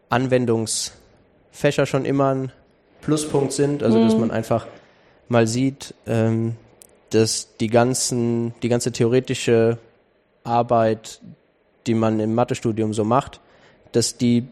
Anwendungsfächer 0.10 1.86
schon 1.86 2.06
immer 2.06 2.34
ein 2.34 2.52
Pluspunkt 3.02 3.54
sind. 3.54 3.84
Also, 3.84 4.00
mhm. 4.00 4.06
dass 4.06 4.18
man 4.18 4.32
einfach 4.32 4.68
mal 5.28 5.48
sieht, 5.48 5.94
ähm, 6.06 6.56
dass 7.12 7.56
die 7.58 7.68
ganzen, 7.68 8.54
die 8.62 8.70
ganze 8.70 8.92
theoretische 8.92 9.78
Arbeit, 10.44 11.22
die 11.88 11.94
man 11.94 12.20
im 12.20 12.36
Mathestudium 12.36 12.94
so 12.94 13.04
macht, 13.04 13.40
dass 13.92 14.18
die 14.18 14.48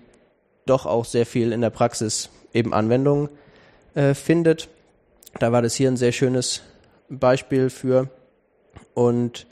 doch 0.65 0.85
auch 0.85 1.05
sehr 1.05 1.25
viel 1.25 1.51
in 1.51 1.61
der 1.61 1.69
Praxis 1.69 2.29
eben 2.53 2.73
Anwendung 2.73 3.29
äh, 3.95 4.13
findet. 4.13 4.69
Da 5.39 5.51
war 5.51 5.61
das 5.61 5.75
hier 5.75 5.89
ein 5.89 5.97
sehr 5.97 6.11
schönes 6.11 6.61
Beispiel 7.09 7.69
für. 7.69 8.09
Und 8.93 9.47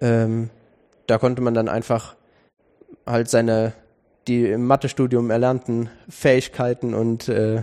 ähm, 0.00 0.50
da 1.06 1.18
konnte 1.18 1.42
man 1.42 1.54
dann 1.54 1.68
einfach 1.68 2.14
halt 3.06 3.28
seine, 3.28 3.72
die 4.26 4.46
im 4.46 4.66
Mathestudium 4.66 5.30
erlernten 5.30 5.90
Fähigkeiten 6.08 6.94
und 6.94 7.28
äh, 7.28 7.62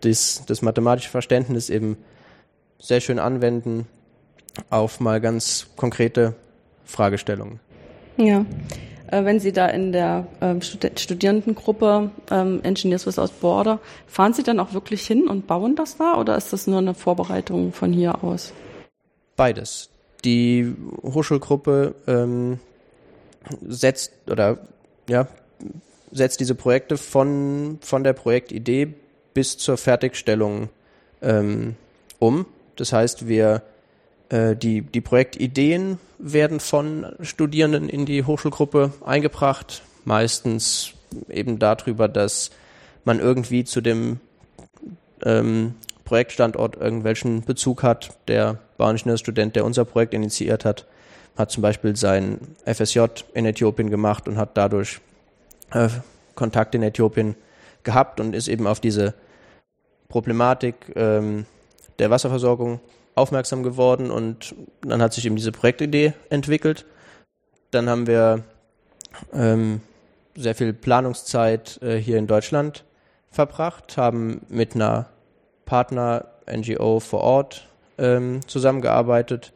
das, 0.00 0.44
das 0.46 0.62
mathematische 0.62 1.10
Verständnis 1.10 1.70
eben 1.70 1.96
sehr 2.78 3.00
schön 3.00 3.18
anwenden 3.18 3.86
auf 4.70 5.00
mal 5.00 5.20
ganz 5.20 5.68
konkrete 5.76 6.34
Fragestellungen. 6.84 7.60
Ja. 8.16 8.44
Äh, 9.10 9.24
wenn 9.24 9.40
Sie 9.40 9.52
da 9.52 9.66
in 9.66 9.92
der 9.92 10.26
ähm, 10.40 10.60
Studierendengruppe 10.62 12.10
ähm, 12.30 12.60
Engineers 12.62 13.06
Without 13.06 13.32
Border, 13.40 13.80
fahren 14.06 14.32
Sie 14.32 14.42
dann 14.42 14.60
auch 14.60 14.72
wirklich 14.72 15.06
hin 15.06 15.28
und 15.28 15.46
bauen 15.46 15.76
das 15.76 15.96
da 15.96 16.16
oder 16.16 16.36
ist 16.36 16.52
das 16.52 16.66
nur 16.66 16.78
eine 16.78 16.94
Vorbereitung 16.94 17.72
von 17.72 17.92
hier 17.92 18.22
aus? 18.22 18.52
Beides. 19.36 19.90
Die 20.24 20.74
Hochschulgruppe 21.02 21.94
ähm, 22.06 22.58
setzt 23.66 24.12
oder 24.26 24.58
ja, 25.08 25.26
setzt 26.12 26.40
diese 26.40 26.54
Projekte 26.54 26.96
von, 26.96 27.78
von 27.80 28.04
der 28.04 28.12
Projektidee 28.12 28.94
bis 29.34 29.58
zur 29.58 29.76
Fertigstellung 29.76 30.68
ähm, 31.22 31.76
um. 32.18 32.46
Das 32.76 32.92
heißt, 32.92 33.28
wir 33.28 33.62
äh, 34.28 34.56
die, 34.56 34.82
die 34.82 35.00
Projektideen 35.00 35.98
werden 36.18 36.60
von 36.60 37.06
Studierenden 37.20 37.88
in 37.88 38.06
die 38.06 38.24
Hochschulgruppe 38.24 38.92
eingebracht, 39.04 39.82
meistens 40.04 40.92
eben 41.28 41.58
darüber, 41.58 42.08
dass 42.08 42.50
man 43.04 43.20
irgendwie 43.20 43.64
zu 43.64 43.80
dem 43.80 44.20
ähm, 45.24 45.74
Projektstandort 46.04 46.76
irgendwelchen 46.76 47.42
Bezug 47.42 47.82
hat. 47.82 48.16
Der 48.28 48.58
Bauingenieurstudent, 48.78 49.56
der 49.56 49.64
unser 49.64 49.84
Projekt 49.84 50.14
initiiert 50.14 50.64
hat, 50.64 50.86
hat 51.36 51.50
zum 51.50 51.62
Beispiel 51.62 51.96
sein 51.96 52.38
FSJ 52.66 53.00
in 53.34 53.46
Äthiopien 53.46 53.90
gemacht 53.90 54.28
und 54.28 54.36
hat 54.36 54.56
dadurch 54.56 55.00
äh, 55.72 55.88
Kontakt 56.34 56.74
in 56.74 56.82
Äthiopien 56.82 57.34
gehabt 57.82 58.20
und 58.20 58.34
ist 58.34 58.48
eben 58.48 58.66
auf 58.66 58.80
diese 58.80 59.14
Problematik 60.08 60.74
ähm, 60.96 61.46
der 61.98 62.10
Wasserversorgung 62.10 62.80
aufmerksam 63.14 63.62
geworden 63.62 64.10
und 64.10 64.54
dann 64.82 65.02
hat 65.02 65.12
sich 65.12 65.26
eben 65.26 65.36
diese 65.36 65.52
Projektidee 65.52 66.14
entwickelt. 66.30 66.86
Dann 67.70 67.88
haben 67.88 68.06
wir 68.06 68.44
ähm, 69.32 69.80
sehr 70.34 70.54
viel 70.54 70.72
Planungszeit 70.72 71.80
äh, 71.82 71.96
hier 71.96 72.18
in 72.18 72.26
Deutschland 72.26 72.84
verbracht, 73.30 73.96
haben 73.96 74.42
mit 74.48 74.74
einer 74.74 75.06
Partner-NGO 75.66 77.00
vor 77.00 77.20
Ort 77.20 77.68
ähm, 77.98 78.40
zusammengearbeitet 78.46 79.52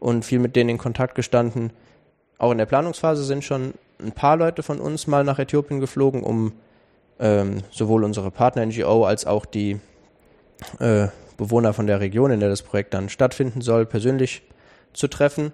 und 0.00 0.24
viel 0.24 0.38
mit 0.38 0.56
denen 0.56 0.70
in 0.70 0.78
Kontakt 0.78 1.14
gestanden. 1.14 1.72
Auch 2.38 2.52
in 2.52 2.58
der 2.58 2.66
Planungsphase 2.66 3.24
sind 3.24 3.44
schon 3.44 3.74
ein 4.00 4.12
paar 4.12 4.36
Leute 4.36 4.62
von 4.62 4.80
uns 4.80 5.06
mal 5.06 5.24
nach 5.24 5.38
Äthiopien 5.38 5.80
geflogen, 5.80 6.22
um 6.22 6.52
ähm, 7.18 7.62
sowohl 7.70 8.04
unsere 8.04 8.30
Partner-NGO 8.30 9.04
als 9.04 9.26
auch 9.26 9.44
die 9.44 9.80
äh, 10.78 11.08
Bewohner 11.36 11.72
von 11.72 11.86
der 11.86 12.00
Region, 12.00 12.30
in 12.30 12.40
der 12.40 12.48
das 12.48 12.62
Projekt 12.62 12.94
dann 12.94 13.08
stattfinden 13.08 13.60
soll, 13.60 13.86
persönlich 13.86 14.42
zu 14.92 15.08
treffen. 15.08 15.52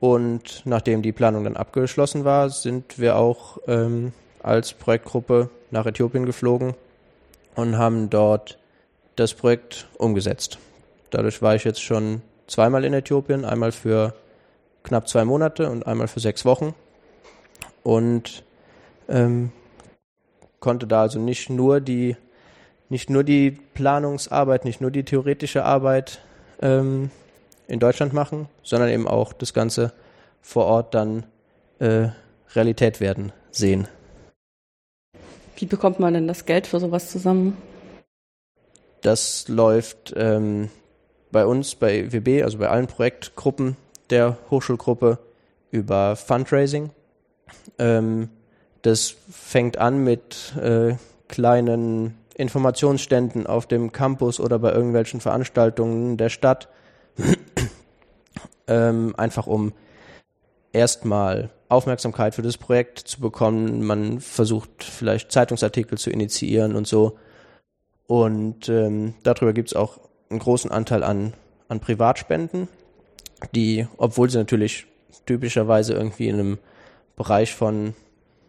Und 0.00 0.62
nachdem 0.64 1.02
die 1.02 1.12
Planung 1.12 1.44
dann 1.44 1.56
abgeschlossen 1.56 2.24
war, 2.24 2.50
sind 2.50 2.98
wir 2.98 3.16
auch 3.16 3.58
ähm, 3.66 4.12
als 4.42 4.72
Projektgruppe 4.72 5.50
nach 5.70 5.86
Äthiopien 5.86 6.26
geflogen 6.26 6.74
und 7.54 7.78
haben 7.78 8.10
dort 8.10 8.58
das 9.16 9.34
Projekt 9.34 9.88
umgesetzt. 9.96 10.58
Dadurch 11.10 11.40
war 11.42 11.54
ich 11.54 11.64
jetzt 11.64 11.82
schon 11.82 12.22
zweimal 12.46 12.84
in 12.84 12.94
Äthiopien, 12.94 13.44
einmal 13.44 13.72
für 13.72 14.14
knapp 14.82 15.08
zwei 15.08 15.24
Monate 15.24 15.70
und 15.70 15.86
einmal 15.86 16.08
für 16.08 16.20
sechs 16.20 16.44
Wochen. 16.44 16.74
Und 17.82 18.44
ähm, 19.08 19.52
konnte 20.60 20.86
da 20.86 21.02
also 21.02 21.18
nicht 21.18 21.50
nur 21.50 21.80
die 21.80 22.16
nicht 22.88 23.10
nur 23.10 23.24
die 23.24 23.50
Planungsarbeit, 23.50 24.64
nicht 24.64 24.80
nur 24.80 24.90
die 24.90 25.04
theoretische 25.04 25.64
Arbeit 25.64 26.20
ähm, 26.60 27.10
in 27.66 27.80
Deutschland 27.80 28.12
machen, 28.12 28.48
sondern 28.62 28.90
eben 28.90 29.08
auch 29.08 29.32
das 29.32 29.54
Ganze 29.54 29.92
vor 30.42 30.66
Ort 30.66 30.94
dann 30.94 31.24
äh, 31.78 32.08
Realität 32.54 33.00
werden 33.00 33.32
sehen. 33.50 33.88
Wie 35.56 35.66
bekommt 35.66 35.98
man 35.98 36.14
denn 36.14 36.28
das 36.28 36.44
Geld 36.44 36.66
für 36.66 36.78
sowas 36.78 37.10
zusammen? 37.10 37.56
Das 39.00 39.48
läuft 39.48 40.14
ähm, 40.16 40.70
bei 41.34 41.44
uns, 41.46 41.74
bei 41.74 42.12
WB, 42.12 42.44
also 42.44 42.58
bei 42.58 42.68
allen 42.68 42.86
Projektgruppen 42.86 43.76
der 44.08 44.38
Hochschulgruppe 44.50 45.18
über 45.72 46.14
Fundraising. 46.14 46.90
Ähm, 47.76 48.28
das 48.82 49.16
fängt 49.30 49.76
an 49.76 50.04
mit 50.04 50.54
äh, 50.56 50.94
kleinen 51.26 52.14
Informationsständen 52.36 53.48
auf 53.48 53.66
dem 53.66 53.90
Campus 53.90 54.38
oder 54.38 54.60
bei 54.60 54.72
irgendwelchen 54.72 55.20
Veranstaltungen 55.20 56.16
der 56.16 56.28
Stadt. 56.28 56.68
ähm, 58.68 59.14
einfach 59.16 59.48
um 59.48 59.72
erstmal 60.72 61.50
Aufmerksamkeit 61.68 62.36
für 62.36 62.42
das 62.42 62.58
Projekt 62.58 63.00
zu 63.00 63.20
bekommen. 63.20 63.82
Man 63.84 64.20
versucht 64.20 64.84
vielleicht 64.84 65.32
Zeitungsartikel 65.32 65.98
zu 65.98 66.10
initiieren 66.10 66.76
und 66.76 66.86
so. 66.86 67.18
Und 68.06 68.68
ähm, 68.68 69.14
darüber 69.24 69.52
gibt 69.52 69.70
es 69.70 69.74
auch 69.74 69.98
einen 70.30 70.38
großen 70.38 70.70
Anteil 70.70 71.02
an, 71.02 71.34
an 71.68 71.80
Privatspenden, 71.80 72.68
die, 73.54 73.86
obwohl 73.96 74.30
sie 74.30 74.38
natürlich 74.38 74.86
typischerweise 75.26 75.94
irgendwie 75.94 76.28
in 76.28 76.34
einem 76.34 76.58
Bereich 77.16 77.54
von 77.54 77.94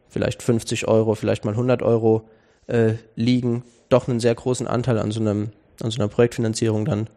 vielleicht 0.10 0.42
50 0.42 0.88
Euro, 0.88 1.16
vielleicht 1.16 1.46
mal 1.46 1.52
100 1.52 1.82
Euro 1.82 2.28
äh, 2.68 2.94
liegen, 3.16 3.64
doch 3.90 4.08
einen 4.08 4.20
sehr 4.20 4.36
großen 4.36 4.68
Anteil 4.68 4.98
an 4.98 5.12
so, 5.12 5.20
einem, 5.20 5.52
an 5.82 5.92
so 5.92 6.00
einer 6.00 6.08
Projektfinanzierung 6.08 6.86
dann 6.86 7.08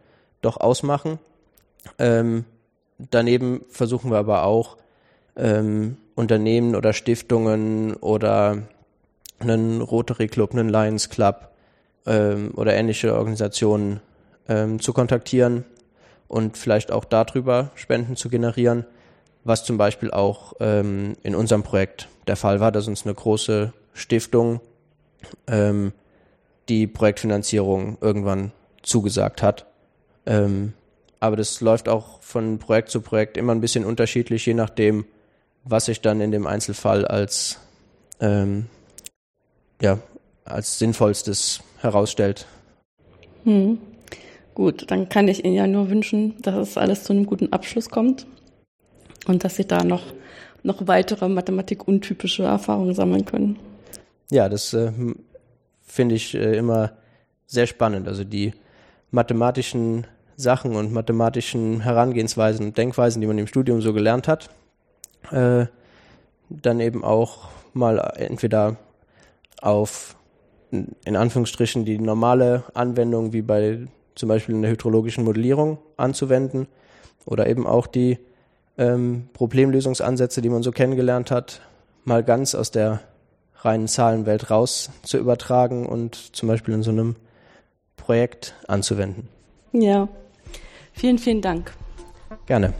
doch 0.42 0.58
ausmachen. 0.58 1.18
Ähm, 1.98 2.44
daneben 2.98 3.64
versuchen 3.70 4.10
wir 4.10 4.18
aber 4.18 4.44
auch 4.44 4.76
ähm, 5.36 5.96
Unternehmen 6.14 6.74
oder 6.74 6.92
Stiftungen 6.92 7.94
oder 7.94 8.62
einen 9.38 9.80
Rotary 9.80 10.26
Club, 10.26 10.52
einen 10.52 10.68
Lions 10.68 11.08
Club 11.08 11.52
ähm, 12.06 12.52
oder 12.56 12.74
ähnliche 12.74 13.14
Organisationen 13.14 14.00
ähm, 14.48 14.80
zu 14.80 14.92
kontaktieren 14.92 15.64
und 16.26 16.56
vielleicht 16.56 16.90
auch 16.90 17.04
darüber 17.04 17.70
Spenden 17.74 18.16
zu 18.16 18.28
generieren, 18.28 18.84
was 19.44 19.64
zum 19.64 19.78
Beispiel 19.78 20.10
auch 20.10 20.54
ähm, 20.60 21.14
in 21.22 21.34
unserem 21.34 21.62
Projekt 21.62 22.08
der 22.26 22.36
Fall 22.36 22.60
war, 22.60 22.72
dass 22.72 22.88
uns 22.88 23.04
eine 23.04 23.14
große 23.14 23.72
Stiftung 23.94 24.60
ähm, 25.46 25.92
die 26.68 26.86
Projektfinanzierung 26.86 27.98
irgendwann 28.00 28.52
zugesagt 28.82 29.42
hat. 29.42 29.66
Ähm, 30.26 30.74
aber 31.20 31.36
das 31.36 31.60
läuft 31.60 31.88
auch 31.88 32.20
von 32.22 32.58
Projekt 32.58 32.90
zu 32.90 33.00
Projekt 33.00 33.36
immer 33.36 33.54
ein 33.54 33.60
bisschen 33.60 33.84
unterschiedlich, 33.84 34.46
je 34.46 34.54
nachdem, 34.54 35.04
was 35.64 35.86
sich 35.86 36.00
dann 36.00 36.20
in 36.20 36.30
dem 36.30 36.46
Einzelfall 36.46 37.04
als, 37.04 37.58
ähm, 38.20 38.66
ja, 39.80 39.98
als 40.44 40.78
sinnvollstes 40.78 41.60
herausstellt. 41.80 42.46
Hm. 43.44 43.78
Gut, 44.58 44.90
dann 44.90 45.08
kann 45.08 45.28
ich 45.28 45.44
Ihnen 45.44 45.54
ja 45.54 45.68
nur 45.68 45.88
wünschen, 45.88 46.34
dass 46.42 46.56
es 46.56 46.76
alles 46.76 47.04
zu 47.04 47.12
einem 47.12 47.26
guten 47.26 47.52
Abschluss 47.52 47.90
kommt 47.90 48.26
und 49.28 49.44
dass 49.44 49.54
Sie 49.54 49.64
da 49.64 49.84
noch, 49.84 50.02
noch 50.64 50.88
weitere 50.88 51.28
Mathematik-untypische 51.28 52.42
Erfahrungen 52.42 52.92
sammeln 52.92 53.24
können. 53.24 53.56
Ja, 54.32 54.48
das 54.48 54.74
äh, 54.74 54.90
finde 55.86 56.16
ich 56.16 56.34
äh, 56.34 56.56
immer 56.56 56.90
sehr 57.46 57.68
spannend. 57.68 58.08
Also 58.08 58.24
die 58.24 58.52
mathematischen 59.12 60.08
Sachen 60.34 60.74
und 60.74 60.92
mathematischen 60.92 61.78
Herangehensweisen 61.78 62.66
und 62.66 62.76
Denkweisen, 62.76 63.20
die 63.20 63.28
man 63.28 63.38
im 63.38 63.46
Studium 63.46 63.80
so 63.80 63.92
gelernt 63.92 64.26
hat, 64.26 64.50
äh, 65.30 65.66
dann 66.50 66.80
eben 66.80 67.04
auch 67.04 67.50
mal 67.74 67.98
entweder 68.16 68.74
auf 69.62 70.16
in 70.72 71.16
Anführungsstrichen 71.16 71.84
die 71.84 72.00
normale 72.00 72.64
Anwendung 72.74 73.32
wie 73.32 73.42
bei 73.42 73.86
zum 74.18 74.28
Beispiel 74.28 74.54
in 74.54 74.62
der 74.62 74.70
hydrologischen 74.72 75.24
Modellierung 75.24 75.78
anzuwenden 75.96 76.66
oder 77.24 77.46
eben 77.46 77.66
auch 77.66 77.86
die 77.86 78.18
ähm, 78.76 79.28
Problemlösungsansätze, 79.32 80.42
die 80.42 80.48
man 80.48 80.62
so 80.62 80.72
kennengelernt 80.72 81.30
hat, 81.30 81.60
mal 82.04 82.22
ganz 82.24 82.54
aus 82.54 82.70
der 82.70 83.00
reinen 83.60 83.88
Zahlenwelt 83.88 84.50
raus 84.50 84.90
zu 85.02 85.18
übertragen 85.18 85.86
und 85.86 86.36
zum 86.36 86.48
Beispiel 86.48 86.74
in 86.74 86.82
so 86.82 86.90
einem 86.90 87.16
Projekt 87.96 88.54
anzuwenden. 88.66 89.28
Ja, 89.72 90.08
vielen, 90.92 91.18
vielen 91.18 91.42
Dank. 91.42 91.72
Gerne. 92.46 92.72